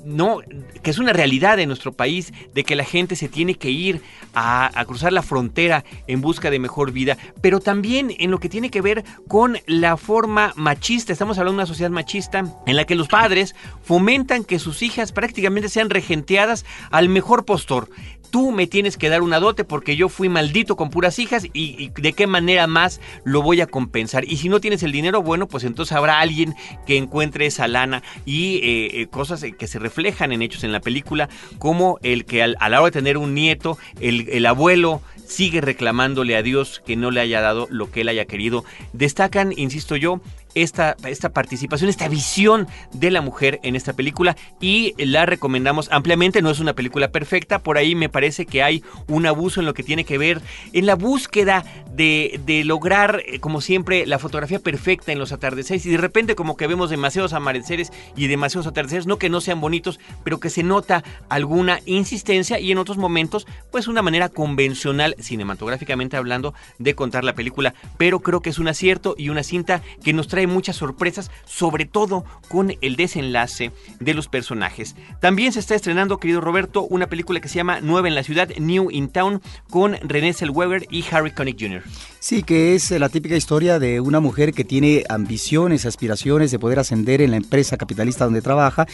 no, 0.04 0.40
que 0.82 0.90
es 0.90 0.98
una 0.98 1.12
realidad 1.12 1.58
en 1.58 1.68
nuestro 1.68 1.92
país, 1.92 2.32
de 2.52 2.64
que 2.64 2.76
la 2.76 2.84
gente 2.84 3.16
se 3.16 3.28
tiene 3.28 3.54
que 3.54 3.70
ir 3.70 4.00
a, 4.34 4.70
cruzar 4.86 5.12
la 5.12 5.22
frontera 5.22 5.84
en 6.06 6.20
busca 6.20 6.50
de 6.50 6.58
mejor 6.58 6.92
vida, 6.92 7.16
pero 7.40 7.60
también 7.60 8.14
en 8.18 8.30
lo 8.30 8.38
que 8.38 8.48
tiene 8.48 8.70
que 8.70 8.82
ver 8.82 9.04
con 9.28 9.58
la 9.66 9.96
forma 9.96 10.52
machista. 10.56 11.12
Estamos 11.12 11.38
hablando 11.38 11.56
de 11.58 11.62
una 11.62 11.66
sociedad 11.66 11.90
machista 11.90 12.44
en 12.66 12.76
la 12.76 12.84
que 12.84 12.94
los 12.94 13.08
padres 13.08 13.54
fomentan 13.82 14.44
que 14.44 14.58
sus 14.58 14.82
hijas 14.82 15.12
prácticamente 15.12 15.68
sean 15.68 15.90
regenteadas 15.90 16.64
al 16.90 17.08
mejor 17.08 17.44
postor 17.44 17.88
tú 18.34 18.50
me 18.50 18.66
tienes 18.66 18.96
que 18.96 19.08
dar 19.08 19.22
una 19.22 19.38
dote 19.38 19.62
porque 19.62 19.94
yo 19.94 20.08
fui 20.08 20.28
maldito 20.28 20.74
con 20.74 20.90
puras 20.90 21.20
hijas 21.20 21.46
y, 21.52 21.90
de 21.90 22.12
qué 22.14 22.26
manera 22.26 22.66
más 22.66 23.00
lo 23.22 23.42
voy 23.42 23.60
a 23.60 23.68
compensar. 23.68 24.24
Y 24.24 24.38
si 24.38 24.48
no 24.48 24.60
tienes 24.60 24.82
el 24.82 24.90
dinero, 24.90 25.22
bueno, 25.22 25.46
pues 25.46 25.62
entonces 25.62 25.96
habrá 25.96 26.18
alguien 26.18 26.56
que 26.84 26.96
encuentre 26.96 27.46
esa 27.46 27.68
lana 27.68 28.02
y 28.24 28.56
eh, 28.56 29.02
eh, 29.02 29.06
cosas 29.06 29.44
que 29.56 29.66
se 29.68 29.78
reflejan 29.84 30.32
en 30.32 30.42
hechos 30.42 30.64
en 30.64 30.72
la 30.72 30.80
película, 30.80 31.28
como 31.58 31.98
el 32.02 32.24
que 32.24 32.42
al, 32.42 32.56
a 32.58 32.68
la 32.68 32.80
hora 32.80 32.90
de 32.90 33.00
tener 33.00 33.18
un 33.18 33.34
nieto, 33.34 33.78
el, 34.00 34.28
el 34.30 34.46
abuelo 34.46 35.00
sigue 35.26 35.60
reclamándole 35.60 36.36
a 36.36 36.42
Dios 36.42 36.82
que 36.84 36.96
no 36.96 37.10
le 37.10 37.20
haya 37.20 37.40
dado 37.40 37.66
lo 37.70 37.90
que 37.90 38.00
él 38.00 38.08
haya 38.08 38.24
querido. 38.24 38.64
Destacan, 38.92 39.52
insisto 39.56 39.96
yo, 39.96 40.20
esta, 40.54 40.96
esta 41.06 41.30
participación, 41.30 41.90
esta 41.90 42.08
visión 42.08 42.68
de 42.92 43.10
la 43.10 43.20
mujer 43.20 43.60
en 43.62 43.76
esta 43.76 43.92
película 43.92 44.36
y 44.60 44.94
la 44.98 45.26
recomendamos 45.26 45.88
ampliamente. 45.90 46.42
No 46.42 46.50
es 46.50 46.60
una 46.60 46.74
película 46.74 47.10
perfecta, 47.10 47.58
por 47.58 47.78
ahí 47.78 47.94
me 47.94 48.08
parece 48.08 48.46
que 48.46 48.62
hay 48.62 48.82
un 49.08 49.26
abuso 49.26 49.60
en 49.60 49.66
lo 49.66 49.74
que 49.74 49.82
tiene 49.82 50.04
que 50.04 50.18
ver 50.18 50.40
en 50.72 50.86
la 50.86 50.94
búsqueda 50.94 51.64
de, 51.92 52.40
de 52.44 52.64
lograr, 52.64 53.22
eh, 53.26 53.38
como 53.40 53.60
siempre, 53.60 54.06
la 54.06 54.18
fotografía 54.18 54.58
perfecta 54.58 55.12
en 55.12 55.18
los 55.18 55.32
atardeceres 55.32 55.86
y 55.86 55.90
de 55.90 55.98
repente 55.98 56.34
como 56.34 56.56
que 56.56 56.66
vemos 56.66 56.90
demasiados 56.90 57.32
amaneceres 57.32 57.92
y 58.16 58.26
demasiados 58.26 58.66
atardeceres, 58.66 59.06
no 59.06 59.18
que 59.18 59.30
no 59.30 59.40
sean 59.40 59.60
bonitos, 59.60 60.00
pero 60.24 60.40
que 60.40 60.50
se 60.50 60.62
nota 60.62 61.04
alguna 61.28 61.80
insistencia 61.86 62.58
y 62.58 62.72
en 62.72 62.78
otros 62.78 62.96
momentos, 62.96 63.46
pues 63.70 63.88
una 63.88 64.02
manera 64.02 64.28
convencional, 64.28 65.16
cinematográficamente 65.18 66.16
hablando, 66.16 66.54
de 66.78 66.94
contar 66.94 67.24
la 67.24 67.34
película. 67.34 67.74
Pero 67.98 68.20
creo 68.20 68.40
que 68.40 68.50
es 68.50 68.58
un 68.58 68.68
acierto 68.68 69.14
y 69.18 69.28
una 69.28 69.42
cinta 69.42 69.82
que 70.02 70.12
nos 70.12 70.28
trae 70.28 70.43
muchas 70.46 70.76
sorpresas, 70.76 71.30
sobre 71.44 71.84
todo 71.84 72.24
con 72.48 72.74
el 72.80 72.96
desenlace 72.96 73.72
de 74.00 74.14
los 74.14 74.28
personajes. 74.28 74.96
También 75.20 75.52
se 75.52 75.60
está 75.60 75.74
estrenando, 75.74 76.18
querido 76.18 76.40
Roberto, 76.40 76.82
una 76.82 77.08
película 77.08 77.40
que 77.40 77.48
se 77.48 77.56
llama 77.56 77.80
Nueva 77.80 78.08
en 78.08 78.14
la 78.14 78.22
Ciudad, 78.22 78.48
New 78.58 78.90
in 78.90 79.08
Town, 79.08 79.40
con 79.70 79.96
René 80.02 80.32
Zellweger 80.32 80.86
y 80.90 81.04
Harry 81.10 81.30
Connick 81.30 81.60
Jr. 81.60 81.82
Sí, 82.18 82.42
que 82.42 82.74
es 82.74 82.90
la 82.90 83.08
típica 83.10 83.36
historia 83.36 83.78
de 83.78 84.00
una 84.00 84.20
mujer 84.20 84.54
que 84.54 84.64
tiene 84.64 85.04
ambiciones, 85.08 85.84
aspiraciones 85.84 86.50
de 86.50 86.58
poder 86.58 86.78
ascender 86.78 87.20
en 87.20 87.32
la 87.32 87.36
empresa 87.36 87.76
capitalista 87.76 88.24
donde 88.24 88.40
trabaja, 88.40 88.86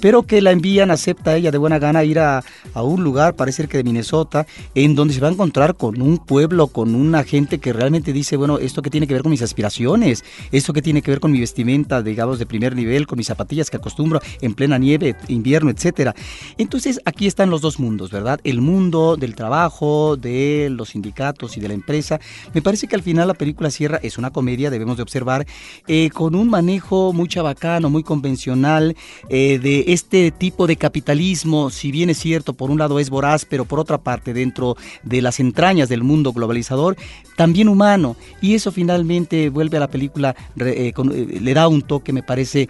pero 0.00 0.22
que 0.22 0.40
la 0.40 0.52
envían, 0.52 0.90
acepta 0.90 1.36
ella 1.36 1.50
de 1.50 1.58
buena 1.58 1.78
gana 1.78 2.04
ir 2.04 2.20
a, 2.20 2.44
a 2.74 2.82
un 2.82 3.02
lugar, 3.02 3.34
parece 3.34 3.66
que 3.66 3.78
de 3.78 3.84
Minnesota, 3.84 4.46
en 4.74 4.94
donde 4.94 5.14
se 5.14 5.20
va 5.20 5.28
a 5.28 5.32
encontrar 5.32 5.74
con 5.74 6.00
un 6.00 6.18
pueblo, 6.18 6.68
con 6.68 6.94
una 6.94 7.24
gente 7.24 7.58
que 7.58 7.72
realmente 7.72 8.12
dice, 8.12 8.36
bueno, 8.36 8.58
esto 8.58 8.82
que 8.82 8.90
tiene 8.90 9.06
que 9.06 9.14
ver 9.14 9.22
con 9.22 9.30
mis 9.30 9.42
aspiraciones, 9.42 10.24
esto 10.52 10.72
que 10.72 10.82
tiene 10.82 10.95
tiene 10.96 11.04
que 11.04 11.10
ver 11.10 11.20
con 11.20 11.30
mi 11.30 11.40
vestimenta, 11.40 12.02
digamos, 12.02 12.38
de 12.38 12.46
primer 12.46 12.74
nivel, 12.74 13.06
con 13.06 13.18
mis 13.18 13.26
zapatillas 13.26 13.68
que 13.68 13.76
acostumbro 13.76 14.18
en 14.40 14.54
plena 14.54 14.78
nieve, 14.78 15.14
invierno, 15.28 15.68
etcétera. 15.68 16.14
Entonces, 16.56 17.02
aquí 17.04 17.26
están 17.26 17.50
los 17.50 17.60
dos 17.60 17.78
mundos, 17.78 18.10
¿verdad? 18.10 18.40
El 18.44 18.62
mundo 18.62 19.18
del 19.18 19.34
trabajo, 19.34 20.16
de 20.16 20.68
los 20.70 20.90
sindicatos 20.90 21.58
y 21.58 21.60
de 21.60 21.68
la 21.68 21.74
empresa. 21.74 22.18
Me 22.54 22.62
parece 22.62 22.88
que 22.88 22.94
al 22.94 23.02
final 23.02 23.28
la 23.28 23.34
película 23.34 23.70
cierra, 23.70 24.00
es 24.02 24.16
una 24.16 24.30
comedia, 24.30 24.70
debemos 24.70 24.96
de 24.96 25.02
observar, 25.02 25.46
eh, 25.86 26.08
con 26.08 26.34
un 26.34 26.48
manejo 26.48 27.12
muy 27.12 27.28
chabacano, 27.28 27.90
muy 27.90 28.02
convencional 28.02 28.96
eh, 29.28 29.58
de 29.58 29.84
este 29.88 30.30
tipo 30.30 30.66
de 30.66 30.76
capitalismo, 30.76 31.68
si 31.68 31.92
bien 31.92 32.08
es 32.08 32.16
cierto, 32.16 32.54
por 32.54 32.70
un 32.70 32.78
lado 32.78 32.98
es 33.00 33.10
voraz, 33.10 33.44
pero 33.44 33.66
por 33.66 33.80
otra 33.80 33.98
parte, 33.98 34.32
dentro 34.32 34.78
de 35.02 35.20
las 35.20 35.40
entrañas 35.40 35.90
del 35.90 36.02
mundo 36.02 36.32
globalizador, 36.32 36.96
también 37.36 37.68
humano. 37.68 38.16
Y 38.40 38.54
eso 38.54 38.72
finalmente 38.72 39.50
vuelve 39.50 39.76
a 39.76 39.80
la 39.80 39.88
película, 39.88 40.34
eh, 40.58 40.85
le 40.94 41.54
da 41.54 41.68
un 41.68 41.82
toque, 41.82 42.12
me 42.12 42.22
parece, 42.22 42.68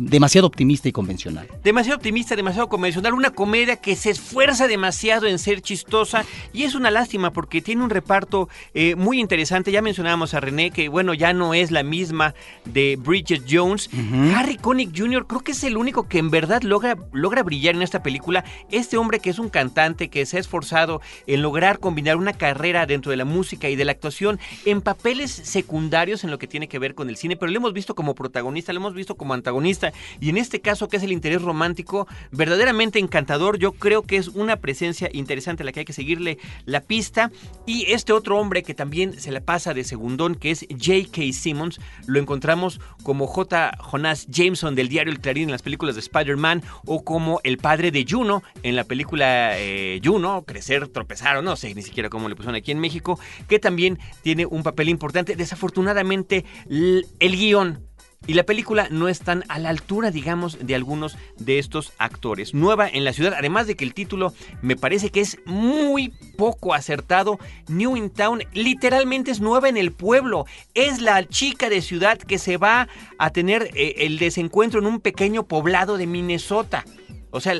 demasiado 0.00 0.46
optimista 0.46 0.88
y 0.88 0.92
convencional. 0.92 1.48
Demasiado 1.62 1.96
optimista, 1.96 2.36
demasiado 2.36 2.68
convencional, 2.68 3.14
una 3.14 3.30
comedia 3.30 3.76
que 3.76 3.96
se 3.96 4.10
esfuerza 4.10 4.68
demasiado 4.68 5.26
en 5.26 5.38
ser 5.38 5.60
chistosa 5.60 6.24
y 6.52 6.64
es 6.64 6.74
una 6.74 6.90
lástima 6.90 7.32
porque 7.32 7.62
tiene 7.62 7.82
un 7.82 7.90
reparto 7.90 8.48
muy 8.96 9.20
interesante. 9.20 9.72
Ya 9.72 9.82
mencionábamos 9.82 10.34
a 10.34 10.40
René, 10.40 10.70
que 10.70 10.88
bueno, 10.88 11.14
ya 11.14 11.32
no 11.32 11.54
es 11.54 11.70
la 11.70 11.82
misma 11.82 12.34
de 12.64 12.96
Bridget 12.98 13.44
Jones. 13.48 13.90
Harry 14.34 14.56
Connick 14.56 14.96
Jr. 14.96 15.26
creo 15.26 15.40
que 15.40 15.52
es 15.52 15.64
el 15.64 15.76
único 15.76 16.08
que 16.08 16.18
en 16.18 16.30
verdad 16.30 16.62
logra, 16.62 16.96
logra 17.12 17.42
brillar 17.42 17.74
en 17.74 17.82
esta 17.82 18.02
película. 18.02 18.44
Este 18.70 18.96
hombre 18.96 19.20
que 19.20 19.30
es 19.30 19.38
un 19.38 19.48
cantante, 19.48 20.08
que 20.08 20.26
se 20.26 20.36
ha 20.36 20.40
esforzado 20.40 21.00
en 21.26 21.42
lograr 21.42 21.78
combinar 21.78 22.16
una 22.16 22.32
carrera 22.32 22.86
dentro 22.86 23.10
de 23.10 23.16
la 23.16 23.24
música 23.24 23.68
y 23.68 23.76
de 23.76 23.84
la 23.84 23.92
actuación 23.92 24.38
en 24.64 24.80
papeles 24.80 25.30
secundarios 25.30 26.24
en 26.24 26.30
lo 26.30 26.38
que 26.38 26.46
tiene 26.46 26.68
que 26.68 26.78
ver 26.78 26.94
con 26.94 27.08
el 27.08 27.16
cine, 27.16 27.36
pero 27.44 27.52
lo 27.52 27.58
hemos 27.58 27.74
visto 27.74 27.94
como 27.94 28.14
protagonista, 28.14 28.72
lo 28.72 28.78
hemos 28.78 28.94
visto 28.94 29.16
como 29.16 29.34
antagonista 29.34 29.92
y 30.18 30.30
en 30.30 30.38
este 30.38 30.62
caso 30.62 30.88
que 30.88 30.96
es 30.96 31.02
el 31.02 31.12
interés 31.12 31.42
romántico, 31.42 32.08
verdaderamente 32.30 32.98
encantador. 32.98 33.58
Yo 33.58 33.72
creo 33.72 34.00
que 34.00 34.16
es 34.16 34.28
una 34.28 34.56
presencia 34.56 35.10
interesante 35.12 35.62
a 35.62 35.66
la 35.66 35.72
que 35.72 35.80
hay 35.80 35.84
que 35.84 35.92
seguirle 35.92 36.38
la 36.64 36.80
pista 36.80 37.30
y 37.66 37.84
este 37.92 38.14
otro 38.14 38.38
hombre 38.38 38.62
que 38.62 38.72
también 38.72 39.20
se 39.20 39.30
la 39.30 39.42
pasa 39.42 39.74
de 39.74 39.84
segundón, 39.84 40.36
que 40.36 40.52
es 40.52 40.66
J.K. 40.70 41.34
Simmons, 41.34 41.80
lo 42.06 42.18
encontramos 42.18 42.80
como 43.02 43.26
J. 43.26 43.76
Jonas 43.76 44.26
Jameson 44.30 44.74
del 44.74 44.88
diario 44.88 45.12
El 45.12 45.20
Clarín 45.20 45.44
en 45.44 45.52
las 45.52 45.60
películas 45.60 45.96
de 45.96 46.00
Spider-Man 46.00 46.62
o 46.86 47.04
como 47.04 47.42
el 47.44 47.58
padre 47.58 47.90
de 47.90 48.06
Juno 48.08 48.42
en 48.62 48.74
la 48.74 48.84
película 48.84 49.58
eh, 49.58 50.00
Juno, 50.02 50.44
Crecer, 50.46 50.88
Tropezar 50.88 51.36
o 51.36 51.42
no 51.42 51.56
sé 51.56 51.74
ni 51.74 51.82
siquiera 51.82 52.08
cómo 52.08 52.30
le 52.30 52.36
pusieron 52.36 52.54
aquí 52.54 52.70
en 52.70 52.80
México, 52.80 53.20
que 53.50 53.58
también 53.58 53.98
tiene 54.22 54.46
un 54.46 54.62
papel 54.62 54.88
importante. 54.88 55.36
Desafortunadamente, 55.36 56.46
el 56.70 57.33
guion 57.34 57.84
y 58.26 58.34
la 58.34 58.44
película 58.44 58.88
no 58.90 59.08
es 59.08 59.20
tan 59.20 59.44
a 59.48 59.58
la 59.58 59.68
altura, 59.68 60.10
digamos, 60.10 60.58
de 60.60 60.74
algunos 60.74 61.18
de 61.38 61.58
estos 61.58 61.92
actores. 61.98 62.54
Nueva 62.54 62.88
en 62.88 63.04
la 63.04 63.12
ciudad, 63.12 63.34
además 63.36 63.66
de 63.66 63.76
que 63.76 63.84
el 63.84 63.92
título 63.92 64.32
me 64.62 64.76
parece 64.76 65.10
que 65.10 65.20
es 65.20 65.38
muy 65.44 66.10
poco 66.38 66.72
acertado. 66.72 67.38
New 67.68 67.96
in 67.96 68.10
Town 68.10 68.42
literalmente 68.54 69.30
es 69.30 69.40
nueva 69.40 69.68
en 69.68 69.76
el 69.76 69.92
pueblo. 69.92 70.46
Es 70.72 71.02
la 71.02 71.26
chica 71.28 71.68
de 71.68 71.82
ciudad 71.82 72.16
que 72.18 72.38
se 72.38 72.56
va 72.56 72.88
a 73.18 73.30
tener 73.30 73.70
eh, 73.74 73.94
el 73.98 74.18
desencuentro 74.18 74.80
en 74.80 74.86
un 74.86 75.00
pequeño 75.00 75.46
poblado 75.46 75.98
de 75.98 76.06
Minnesota. 76.06 76.84
O 77.30 77.40
sea, 77.40 77.54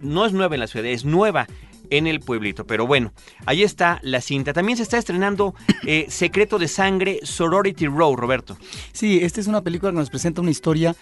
no 0.00 0.26
es 0.26 0.32
nueva 0.32 0.56
en 0.56 0.60
la 0.60 0.66
ciudad, 0.66 0.86
es 0.86 1.04
nueva 1.04 1.46
en 1.90 2.06
el 2.06 2.20
pueblito. 2.20 2.66
Pero 2.66 2.86
bueno, 2.86 3.12
ahí 3.46 3.62
está 3.62 3.98
la 4.02 4.20
cinta. 4.20 4.52
También 4.52 4.76
se 4.76 4.82
está 4.82 4.98
estrenando 4.98 5.54
eh, 5.86 6.06
Secreto 6.08 6.58
de 6.58 6.68
Sangre, 6.68 7.20
Sorority 7.22 7.86
Row, 7.86 8.16
Roberto. 8.16 8.56
Sí, 8.92 9.20
esta 9.22 9.40
es 9.40 9.46
una 9.46 9.62
película 9.62 9.92
que 9.92 9.98
nos 9.98 10.10
presenta 10.10 10.40
una 10.40 10.50
historia 10.50 10.96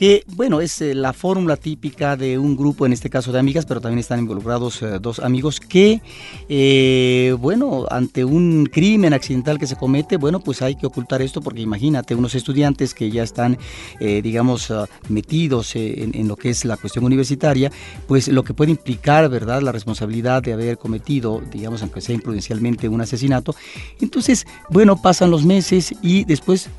que, 0.00 0.24
bueno, 0.28 0.62
es 0.62 0.80
eh, 0.80 0.94
la 0.94 1.12
fórmula 1.12 1.58
típica 1.58 2.16
de 2.16 2.38
un 2.38 2.56
grupo, 2.56 2.86
en 2.86 2.94
este 2.94 3.10
caso 3.10 3.32
de 3.32 3.38
amigas, 3.38 3.66
pero 3.66 3.82
también 3.82 3.98
están 3.98 4.18
involucrados 4.18 4.80
eh, 4.80 4.98
dos 4.98 5.18
amigos 5.18 5.60
que, 5.60 6.00
eh, 6.48 7.36
bueno, 7.38 7.84
ante 7.90 8.24
un 8.24 8.64
crimen 8.72 9.12
accidental 9.12 9.58
que 9.58 9.66
se 9.66 9.76
comete, 9.76 10.16
bueno, 10.16 10.40
pues 10.40 10.62
hay 10.62 10.74
que 10.76 10.86
ocultar 10.86 11.20
esto 11.20 11.42
porque 11.42 11.60
imagínate, 11.60 12.14
unos 12.14 12.34
estudiantes 12.34 12.94
que 12.94 13.10
ya 13.10 13.22
están, 13.22 13.58
digamos, 14.00 14.70
ah, 14.70 14.86
metidos 15.10 15.76
en, 15.76 16.14
en, 16.14 16.28
lo 16.28 16.36
que 16.36 16.48
es 16.48 16.64
la 16.64 16.78
cuestión 16.78 17.04
universitaria, 17.04 17.70
pues 18.08 18.28
lo 18.28 18.42
que 18.42 18.54
puede 18.54 18.70
implicar, 18.70 19.28
¿verdad?, 19.28 19.60
la 19.60 19.70
responsabilidad 19.70 20.42
de 20.42 20.54
haber 20.54 20.78
cometido, 20.78 21.42
digamos, 21.52 21.82
aunque 21.82 22.00
sea 22.00 22.14
imprudencialmente, 22.14 22.88
un 22.88 23.02
asesinato. 23.02 23.54
Entonces, 24.00 24.46
bueno, 24.70 24.96
pasan 24.96 25.30
los 25.30 25.44
meses 25.44 25.94
y 26.00 26.24
después 26.24 26.70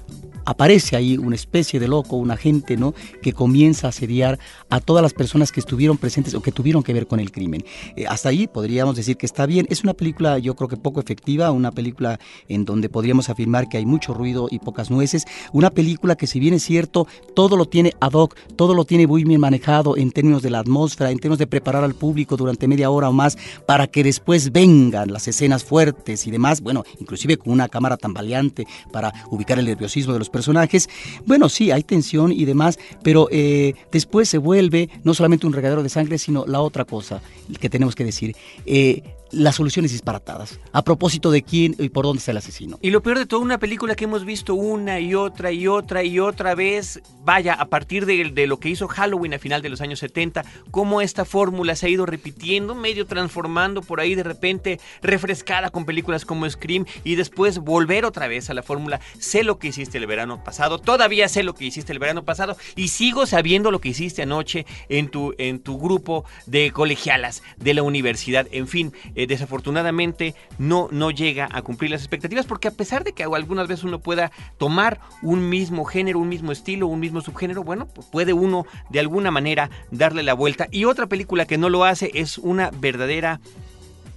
aparece 0.45 0.95
ahí 0.95 1.17
una 1.17 1.36
especie 1.36 1.80
de 1.80 1.88
loco, 1.88 2.15
un 2.15 2.32
agente, 2.32 2.77
¿no? 2.77 2.93
Que 3.21 3.34
comienza 3.34 3.88
a 3.88 3.89
asediar 3.89 4.39
a 4.69 4.80
todas 4.80 5.04
las 5.04 5.13
personas 5.13 5.51
que 5.51 5.60
estuvieron 5.60 5.97
presentes 5.97 6.34
o 6.34 6.41
que 6.41 6.51
tuvieron 6.51 6.84
que 6.84 6.93
ver 6.93 7.08
con 7.08 7.19
el 7.19 7.32
crimen. 7.32 7.63
Eh, 7.95 8.06
hasta 8.08 8.30
ahí 8.30 8.47
podríamos 8.47 8.95
decir 8.95 9.17
que 9.17 9.25
está 9.25 9.45
bien. 9.45 9.67
Es 9.69 9.84
una 9.84 9.93
película, 9.93 10.38
yo 10.39 10.56
creo 10.56 10.67
que 10.67 10.77
poco 10.77 10.99
efectiva, 10.99 11.51
una 11.51 11.71
película 11.71 12.19
en 12.47 12.65
donde 12.65 12.89
podríamos 12.89 13.30
afirmar 13.30 13.69
que 13.69 13.77
hay 13.77 13.86
mucho 13.86 14.13
ruido 14.13 14.47
y 14.49 14.60
pocas 14.60 14.89
nueces. 14.89 15.25
Una 15.54 15.69
película 15.69 16.15
que, 16.15 16.27
si 16.27 16.39
bien 16.39 16.54
es 16.54 16.63
cierto, 16.63 17.08
todo 17.36 17.58
lo 17.58 17.65
tiene 17.65 17.93
ad 17.99 18.13
hoc, 18.13 18.36
todo 18.56 18.73
lo 18.73 18.86
tiene 18.86 19.08
muy 19.08 19.23
bien 19.23 19.39
manejado 19.39 19.97
en 19.97 20.12
términos 20.12 20.41
de 20.41 20.49
la 20.49 20.60
atmósfera, 20.60 21.12
en 21.12 21.19
términos 21.19 21.39
de 21.39 21.47
preparar 21.47 21.84
al 21.84 21.93
público 21.93 22.38
durante 22.38 22.67
media 22.67 22.89
hora 22.89 23.10
o 23.10 23.13
más 23.13 23.38
para 23.65 23.88
que 23.88 24.04
después 24.04 24.51
vengan 24.51 25.12
las 25.12 25.27
escenas 25.27 25.63
fuertes 25.63 26.27
y 26.27 26.32
demás. 26.32 26.62
Bueno, 26.62 26.84
inclusive 26.99 27.38
con 27.38 27.54
una 27.54 27.69
cámara 27.69 27.97
tambaleante 27.97 28.65
para 28.91 29.13
ubicar 29.30 29.60
el 29.60 29.65
nerviosismo 29.65 30.13
de 30.13 30.19
los 30.19 30.30
personajes. 30.31 30.89
Bueno, 31.25 31.49
sí, 31.49 31.71
hay 31.71 31.83
tensión 31.83 32.31
y 32.31 32.45
demás, 32.45 32.79
pero 33.03 33.27
eh, 33.31 33.75
después 33.91 34.29
se 34.29 34.37
vuelve 34.37 34.89
no 35.03 35.13
solamente 35.13 35.45
un 35.45 35.53
regadero 35.53 35.83
de 35.83 35.89
sangre, 35.89 36.17
sino 36.17 36.45
la 36.45 36.61
otra 36.61 36.85
cosa 36.85 37.21
que 37.59 37.69
tenemos 37.69 37.95
que 37.95 38.05
decir. 38.05 38.35
Eh, 38.65 39.03
las 39.31 39.55
soluciones 39.55 39.91
disparatadas. 39.91 40.59
A 40.71 40.83
propósito 40.83 41.31
de 41.31 41.43
quién 41.43 41.75
y 41.79 41.89
por 41.89 42.05
dónde 42.05 42.19
está 42.19 42.31
el 42.31 42.37
asesino. 42.37 42.79
Y 42.81 42.91
lo 42.91 43.01
peor 43.01 43.19
de 43.19 43.25
todo, 43.25 43.39
una 43.39 43.59
película 43.59 43.95
que 43.95 44.05
hemos 44.05 44.25
visto 44.25 44.55
una 44.55 44.99
y 44.99 45.15
otra 45.15 45.51
y 45.51 45.67
otra 45.67 46.03
y 46.03 46.19
otra 46.19 46.55
vez, 46.55 47.01
vaya, 47.23 47.53
a 47.53 47.65
partir 47.65 48.05
de, 48.05 48.47
lo 48.47 48.59
que 48.59 48.69
hizo 48.69 48.87
Halloween 48.87 49.33
a 49.33 49.39
final 49.39 49.61
de 49.61 49.69
los 49.69 49.81
años 49.81 49.99
70, 49.99 50.43
cómo 50.71 51.01
esta 51.01 51.25
fórmula 51.25 51.75
se 51.75 51.85
ha 51.85 51.89
ido 51.89 52.05
repitiendo, 52.05 52.75
medio 52.75 53.05
transformando 53.05 53.81
por 53.81 53.99
ahí 53.99 54.15
de 54.15 54.23
repente, 54.23 54.79
refrescada 55.01 55.69
con 55.69 55.85
películas 55.85 56.25
como 56.25 56.49
Scream 56.49 56.85
y 57.03 57.15
después 57.15 57.59
volver 57.59 58.05
otra 58.05 58.27
vez 58.27 58.49
a 58.49 58.53
la 58.53 58.63
fórmula. 58.63 58.99
Sé 59.19 59.43
lo 59.43 59.59
que 59.59 59.67
hiciste 59.67 59.97
el 59.97 60.07
verano 60.07 60.43
pasado, 60.43 60.79
todavía 60.79 61.29
sé 61.29 61.43
lo 61.43 61.55
que 61.55 61.65
hiciste 61.65 61.93
el 61.93 61.99
verano 61.99 62.23
pasado 62.23 62.57
y 62.75 62.89
sigo 62.89 63.25
sabiendo 63.25 63.71
lo 63.71 63.79
que 63.79 63.89
hiciste 63.89 64.23
anoche 64.23 64.65
en 64.89 65.09
tu, 65.09 65.33
en 65.37 65.59
tu 65.59 65.77
grupo 65.79 66.25
de 66.45 66.71
colegialas 66.71 67.43
de 67.57 67.73
la 67.73 67.83
universidad. 67.83 68.47
En 68.51 68.67
fin, 68.67 68.93
eh, 69.21 69.27
desafortunadamente 69.27 70.34
no, 70.57 70.88
no 70.91 71.12
llega 71.12 71.47
a 71.51 71.62
cumplir 71.62 71.91
las 71.91 72.01
expectativas 72.01 72.47
porque 72.47 72.67
a 72.67 72.71
pesar 72.71 73.03
de 73.03 73.13
que 73.13 73.23
algunas 73.23 73.67
veces 73.67 73.84
uno 73.84 73.99
pueda 73.99 74.31
tomar 74.57 74.99
un 75.21 75.47
mismo 75.47 75.86
género, 75.86 76.17
un 76.17 76.27
mismo 76.27 76.51
estilo, 76.51 76.88
un 76.88 76.99
mismo 76.99 77.21
subgénero, 77.21 77.63
bueno, 77.63 77.88
puede 78.12 78.34
uno 78.34 78.65
de 78.89 78.99
alguna 78.99 79.29
manera 79.29 79.69
darle 79.91 80.23
la 80.23 80.34
vuelta. 80.34 80.67
Y 80.71 80.86
otra 80.86 81.05
película 81.05 81.45
que 81.45 81.60
no 81.60 81.69
lo 81.69 81.84
hace 81.84 82.10
es 82.15 82.39
una 82.39 82.71
verdadera 82.71 83.39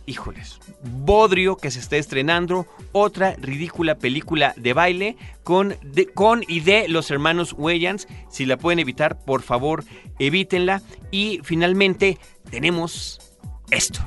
híjoles, 0.07 0.59
Bodrio 0.83 1.57
que 1.57 1.71
se 1.71 1.81
está 1.81 1.97
estrenando, 1.97 2.67
otra 2.93 3.37
ridícula 3.37 3.97
película 3.97 4.55
de 4.57 4.73
baile 4.73 5.17
con, 5.43 5.77
con 6.15 6.45
y 6.49 6.61
de 6.61 6.89
los 6.89 7.11
hermanos 7.11 7.55
Wayans. 7.59 8.09
Si 8.31 8.47
la 8.47 8.57
pueden 8.57 8.79
evitar, 8.79 9.19
por 9.19 9.43
favor, 9.43 9.85
evítenla. 10.19 10.81
Y 11.11 11.41
finalmente 11.43 12.19
tenemos 12.51 13.21
esto. 13.71 14.01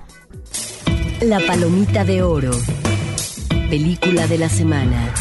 La 1.21 1.39
Palomita 1.39 2.03
de 2.03 2.21
Oro. 2.21 2.51
Película 3.69 4.27
de 4.27 4.37
la 4.37 4.49
semana. 4.49 5.13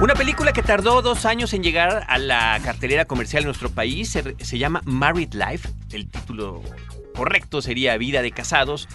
Una 0.00 0.14
película 0.14 0.52
que 0.52 0.62
tardó 0.62 1.02
dos 1.02 1.24
años 1.24 1.52
en 1.54 1.62
llegar 1.62 2.04
a 2.06 2.18
la 2.18 2.60
cartelera 2.62 3.06
comercial 3.06 3.42
en 3.42 3.46
nuestro 3.46 3.70
país 3.70 4.10
se, 4.10 4.58
llama 4.58 4.80
Married 4.84 5.32
Life. 5.32 5.68
El 5.90 6.08
título 6.08 6.62
correcto 7.14 7.62
sería 7.62 7.96
Vida 7.96 8.22
de 8.22 8.30
Casados. 8.30 8.88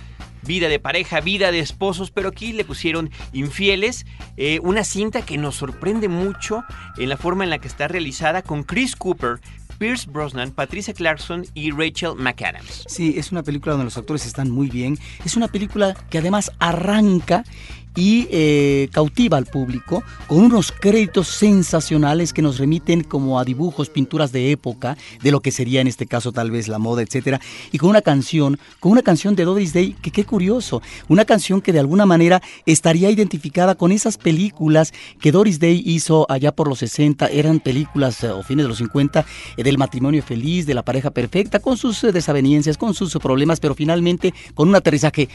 Vida 0.44 0.68
de 0.68 0.80
pareja, 0.80 1.22
vida 1.22 1.52
de 1.52 1.60
esposos, 1.60 2.12
pero 2.12 2.30
aquí 2.30 2.54
le 2.54 2.66
pusieron 2.66 3.10
infieles. 3.32 4.06
Eh, 4.38 4.60
una 4.62 4.84
cinta 4.84 5.22
que 5.22 5.38
nos 5.38 5.56
sorprende 5.56 6.10
mucho 6.10 6.64
en 6.98 7.10
la 7.10 7.18
forma 7.18 7.44
en 7.44 7.50
la 7.50 7.60
que 7.60 7.68
está 7.68 7.88
realizada 7.88 8.42
con 8.42 8.64
Chris 8.64 8.96
Cooper 8.96 9.40
Pierce 9.78 10.06
Brosnan, 10.10 10.52
Patricia 10.52 10.94
Clarkson 10.94 11.46
y 11.54 11.72
Rachel 11.72 12.16
McAdams. 12.16 12.86
Sí, 12.88 13.16
es 13.18 13.32
una 13.32 13.44
película 13.44 13.74
donde 13.74 13.86
los 13.86 13.98
actores 13.98 14.26
están 14.26 14.50
muy 14.50 14.70
bien. 14.70 14.98
Es 15.26 15.36
una 15.36 15.48
película 15.48 15.96
que 16.10 16.20
además 16.20 16.52
arranca 16.60 17.44
y 17.96 18.28
eh, 18.32 18.90
cautiva 18.92 19.38
al 19.38 19.46
público 19.46 20.04
con 20.28 20.40
unos 20.40 20.72
créditos 20.72 21.28
sensacionales 21.28 22.34
que 22.34 22.42
nos 22.42 22.58
remiten 22.58 23.04
como 23.04 23.40
a 23.40 23.46
dibujos, 23.46 23.90
pinturas 23.90 24.32
de 24.32 24.52
época, 24.52 24.98
de 25.22 25.32
lo 25.32 25.42
que 25.42 25.52
sería 25.52 25.82
en 25.82 25.88
este 25.88 26.08
caso 26.08 26.32
tal 26.32 26.52
vez 26.52 26.68
la 26.68 26.80
moda, 26.80 27.02
etcétera, 27.02 27.40
y 27.72 27.78
con 27.78 27.90
una 27.90 28.02
canción, 28.02 28.60
con 28.80 28.92
una 28.92 29.02
canción 29.02 29.36
de 29.36 29.46
Doris 29.46 29.74
Day, 29.74 29.96
que 30.02 30.12
qué 30.12 30.26
curioso, 30.26 30.82
una 31.08 31.26
canción 31.26 31.62
que 31.62 31.72
de 31.72 31.80
alguna 31.80 32.06
manera 32.06 32.42
estaría 32.66 33.10
identificada 33.10 33.76
con 33.76 33.92
esas 33.92 34.18
películas 34.18 34.94
que 35.20 35.32
Doris 35.32 35.60
Day 35.60 35.82
hizo 35.86 36.26
allá 36.30 36.52
por 36.52 36.68
los 36.68 36.80
60, 36.80 37.28
eran 37.28 37.60
películas 37.60 38.24
eh, 38.24 38.30
o 38.30 38.44
fines 38.44 38.66
de 38.66 38.70
los 38.70 38.78
50 38.80 39.26
eh, 39.58 39.64
del 39.64 39.78
matrimonio 39.78 40.24
feliz, 40.24 40.66
de 40.66 40.74
la 40.74 40.84
pareja 40.84 41.12
perfecta, 41.12 41.60
con 41.60 41.78
sus 41.78 42.02
desavenencias, 42.02 42.78
con 42.78 42.94
sus 42.94 43.14
problemas, 43.14 43.60
pero 43.60 43.76
finalmente 43.76 44.34
con 44.56 44.70
un 44.70 44.76
aterrizaje 44.76 45.28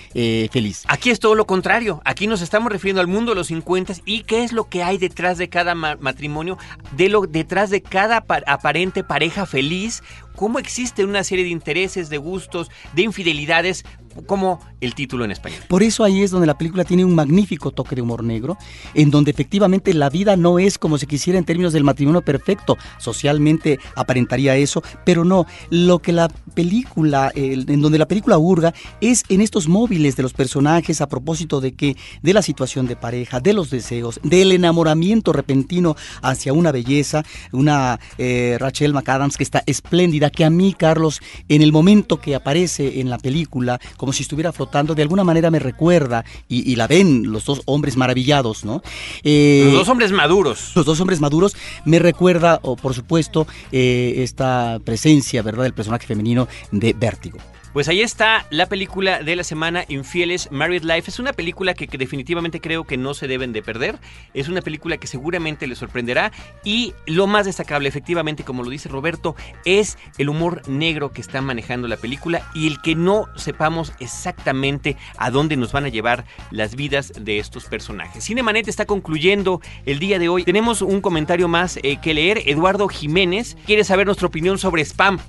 feliz. 0.50 0.84
Aquí 0.88 1.10
es 1.10 1.20
todo 1.20 1.34
lo 1.34 1.46
contrario, 1.46 2.00
aquí 2.04 2.26
nos 2.26 2.42
estamos 2.48 2.72
refiriendo 2.72 3.02
al 3.02 3.08
mundo 3.08 3.32
de 3.32 3.36
los 3.36 3.48
50 3.48 3.92
y 4.06 4.22
qué 4.22 4.42
es 4.42 4.52
lo 4.52 4.70
que 4.70 4.82
hay 4.82 4.96
detrás 4.96 5.36
de 5.36 5.50
cada 5.50 5.74
matrimonio, 5.74 6.56
de 6.96 7.10
lo 7.10 7.26
detrás 7.26 7.68
de 7.68 7.82
cada 7.82 8.24
aparente 8.46 9.04
pareja 9.04 9.44
feliz, 9.44 10.02
cómo 10.34 10.58
existe 10.58 11.04
una 11.04 11.24
serie 11.24 11.44
de 11.44 11.50
intereses, 11.50 12.08
de 12.08 12.16
gustos, 12.16 12.70
de 12.94 13.02
infidelidades, 13.02 13.84
como 14.26 14.60
el 14.80 14.94
título 14.94 15.24
en 15.24 15.30
español. 15.30 15.60
Por 15.68 15.82
eso 15.82 16.04
ahí 16.04 16.22
es 16.22 16.30
donde 16.30 16.46
la 16.46 16.58
película 16.58 16.84
tiene 16.84 17.04
un 17.04 17.14
magnífico 17.14 17.70
toque 17.70 17.96
de 17.96 18.02
humor 18.02 18.24
negro, 18.24 18.56
en 18.94 19.10
donde 19.10 19.30
efectivamente 19.30 19.94
la 19.94 20.10
vida 20.10 20.36
no 20.36 20.58
es 20.58 20.78
como 20.78 20.98
se 20.98 21.06
quisiera 21.06 21.38
en 21.38 21.44
términos 21.44 21.72
del 21.72 21.84
matrimonio 21.84 22.22
perfecto. 22.22 22.76
Socialmente 22.98 23.78
aparentaría 23.94 24.56
eso, 24.56 24.82
pero 25.04 25.24
no. 25.24 25.46
Lo 25.70 25.98
que 26.00 26.12
la 26.12 26.28
película, 26.54 27.30
en 27.34 27.80
donde 27.80 27.98
la 27.98 28.08
película 28.08 28.38
hurga, 28.38 28.74
es 29.00 29.24
en 29.28 29.40
estos 29.40 29.68
móviles 29.68 30.16
de 30.16 30.22
los 30.22 30.32
personajes 30.32 31.00
a 31.00 31.08
propósito 31.08 31.60
de 31.60 31.72
que, 31.72 31.96
de 32.22 32.34
la 32.34 32.42
situación 32.42 32.86
de 32.86 32.96
pareja, 32.96 33.40
de 33.40 33.52
los 33.52 33.70
deseos, 33.70 34.20
del 34.22 34.52
enamoramiento 34.52 35.32
repentino 35.32 35.96
hacia 36.22 36.52
una 36.52 36.72
belleza, 36.72 37.24
una 37.52 38.00
eh, 38.18 38.56
Rachel 38.58 38.92
McAdams 38.92 39.36
que 39.36 39.44
está 39.44 39.62
espléndida, 39.66 40.30
que 40.30 40.44
a 40.44 40.50
mí, 40.50 40.74
Carlos, 40.76 41.20
en 41.48 41.62
el 41.62 41.72
momento 41.72 42.20
que 42.20 42.34
aparece 42.34 43.00
en 43.00 43.10
la 43.10 43.18
película, 43.18 43.80
como 43.96 44.07
si 44.12 44.22
estuviera 44.22 44.52
flotando, 44.52 44.94
de 44.94 45.02
alguna 45.02 45.24
manera 45.24 45.50
me 45.50 45.58
recuerda, 45.58 46.24
y, 46.48 46.76
la 46.76 46.86
ven 46.86 47.32
los 47.32 47.44
dos 47.44 47.62
hombres 47.64 47.96
maravillados, 47.96 48.64
¿no? 48.64 48.82
Eh, 49.24 49.62
los 49.64 49.74
dos 49.74 49.88
hombres 49.88 50.12
maduros. 50.12 50.72
Los 50.74 50.86
dos 50.86 51.00
hombres 51.00 51.20
maduros, 51.20 51.56
me 51.84 51.98
recuerda, 51.98 52.60
o 52.62 52.76
por 52.76 52.94
supuesto, 52.94 53.46
eh, 53.72 54.14
esta 54.18 54.80
presencia, 54.84 55.42
¿verdad?, 55.42 55.64
del 55.64 55.74
personaje 55.74 56.06
femenino 56.06 56.48
de 56.70 56.92
Vértigo. 56.92 57.38
Pues 57.78 57.86
ahí 57.86 58.00
está 58.00 58.44
la 58.50 58.66
película 58.66 59.22
de 59.22 59.36
la 59.36 59.44
semana 59.44 59.84
Infieles 59.86 60.50
Married 60.50 60.82
Life. 60.82 61.08
Es 61.08 61.20
una 61.20 61.32
película 61.32 61.74
que, 61.74 61.86
definitivamente 61.86 62.60
creo 62.60 62.82
que 62.82 62.96
no 62.96 63.14
se 63.14 63.28
deben 63.28 63.52
de 63.52 63.62
perder. 63.62 64.00
Es 64.34 64.48
una 64.48 64.62
película 64.62 64.96
que 64.96 65.06
seguramente 65.06 65.68
les 65.68 65.78
sorprenderá. 65.78 66.32
Y 66.64 66.92
lo 67.06 67.28
más 67.28 67.46
destacable, 67.46 67.88
efectivamente, 67.88 68.42
como 68.42 68.64
lo 68.64 68.70
dice 68.70 68.88
Roberto, 68.88 69.36
es 69.64 69.96
el 70.18 70.28
humor 70.28 70.68
negro 70.68 71.12
que 71.12 71.20
está 71.20 71.40
manejando 71.40 71.86
la 71.86 71.96
película 71.96 72.42
y 72.52 72.66
el 72.66 72.82
que 72.82 72.96
no 72.96 73.28
sepamos 73.36 73.92
exactamente 74.00 74.96
a 75.16 75.30
dónde 75.30 75.56
nos 75.56 75.70
van 75.70 75.84
a 75.84 75.88
llevar 75.88 76.24
las 76.50 76.74
vidas 76.74 77.12
de 77.16 77.38
estos 77.38 77.66
personajes. 77.66 78.24
Cinemanet 78.24 78.66
está 78.66 78.86
concluyendo 78.86 79.60
el 79.86 80.00
día 80.00 80.18
de 80.18 80.28
hoy. 80.28 80.42
Tenemos 80.42 80.82
un 80.82 81.00
comentario 81.00 81.46
más 81.46 81.78
eh, 81.84 81.98
que 82.02 82.12
leer. 82.12 82.42
Eduardo 82.46 82.88
Jiménez 82.88 83.56
quiere 83.66 83.84
saber 83.84 84.06
nuestra 84.06 84.26
opinión 84.26 84.58
sobre 84.58 84.84
Spam 84.84 85.20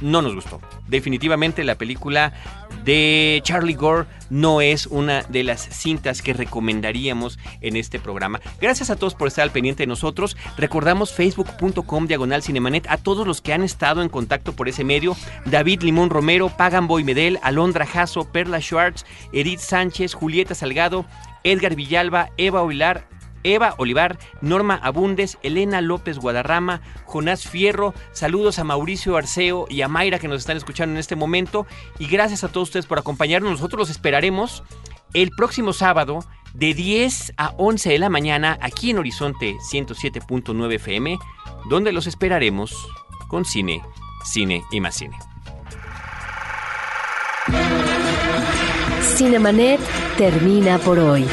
no 0.00 0.22
nos 0.22 0.34
gustó. 0.34 0.60
Definitivamente 0.88 1.64
la 1.64 1.76
película 1.76 2.32
de 2.84 3.40
Charlie 3.42 3.74
Gore 3.74 4.06
no 4.30 4.60
es 4.60 4.86
una 4.86 5.22
de 5.24 5.44
las 5.44 5.60
cintas 5.60 6.22
que 6.22 6.32
recomendaríamos 6.32 7.38
en 7.60 7.76
este 7.76 7.98
programa. 7.98 8.40
Gracias 8.60 8.90
a 8.90 8.96
todos 8.96 9.14
por 9.14 9.28
estar 9.28 9.42
al 9.42 9.50
pendiente 9.50 9.82
de 9.82 9.88
nosotros. 9.88 10.36
Recordamos 10.56 11.12
facebook.com 11.12 12.06
diagonal 12.06 12.42
cinemanet 12.42 12.86
a 12.88 12.96
todos 12.96 13.26
los 13.26 13.40
que 13.40 13.52
han 13.52 13.62
estado 13.62 14.02
en 14.02 14.08
contacto 14.08 14.52
por 14.52 14.68
ese 14.68 14.84
medio. 14.84 15.16
David 15.44 15.82
Limón 15.82 16.10
Romero, 16.10 16.48
Pagan 16.48 16.86
Boy 16.86 17.04
Medel, 17.04 17.38
Alondra 17.42 17.86
Jasso, 17.86 18.30
Perla 18.30 18.60
Schwartz, 18.60 19.04
Edith 19.32 19.60
Sánchez, 19.60 20.14
Julieta 20.14 20.54
Salgado, 20.54 21.04
Edgar 21.44 21.76
Villalba, 21.76 22.30
Eva 22.36 22.62
Oilar, 22.62 23.08
Eva 23.42 23.74
Olivar, 23.78 24.18
Norma 24.40 24.80
Abundes, 24.82 25.38
Elena 25.42 25.80
López 25.80 26.18
Guadarrama, 26.18 26.80
Jonás 27.04 27.48
Fierro, 27.48 27.94
saludos 28.12 28.58
a 28.58 28.64
Mauricio 28.64 29.16
Arceo 29.16 29.66
y 29.68 29.82
a 29.82 29.88
Mayra 29.88 30.18
que 30.18 30.28
nos 30.28 30.40
están 30.40 30.56
escuchando 30.56 30.94
en 30.94 30.98
este 30.98 31.16
momento 31.16 31.66
y 31.98 32.06
gracias 32.06 32.44
a 32.44 32.48
todos 32.48 32.68
ustedes 32.68 32.86
por 32.86 32.98
acompañarnos. 32.98 33.52
Nosotros 33.52 33.78
los 33.78 33.90
esperaremos 33.90 34.62
el 35.14 35.30
próximo 35.30 35.72
sábado 35.72 36.24
de 36.54 36.74
10 36.74 37.34
a 37.36 37.52
11 37.56 37.90
de 37.90 37.98
la 37.98 38.08
mañana 38.08 38.58
aquí 38.60 38.90
en 38.90 38.98
Horizonte 38.98 39.56
107.9 39.72 40.74
FM, 40.74 41.18
donde 41.68 41.92
los 41.92 42.06
esperaremos 42.06 42.88
con 43.28 43.44
cine, 43.44 43.82
cine 44.24 44.64
y 44.70 44.80
más 44.80 44.96
cine. 44.96 45.16
Cinemanet 49.16 49.80
termina 50.16 50.78
por 50.78 50.98
hoy. 50.98 51.26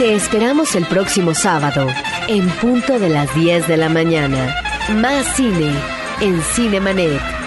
Te 0.00 0.14
esperamos 0.14 0.74
el 0.76 0.86
próximo 0.86 1.34
sábado, 1.34 1.86
en 2.26 2.48
punto 2.48 2.98
de 2.98 3.10
las 3.10 3.34
10 3.34 3.68
de 3.68 3.76
la 3.76 3.90
mañana. 3.90 4.56
Más 4.94 5.26
cine 5.36 5.74
en 6.22 6.40
Cinemanet. 6.40 7.39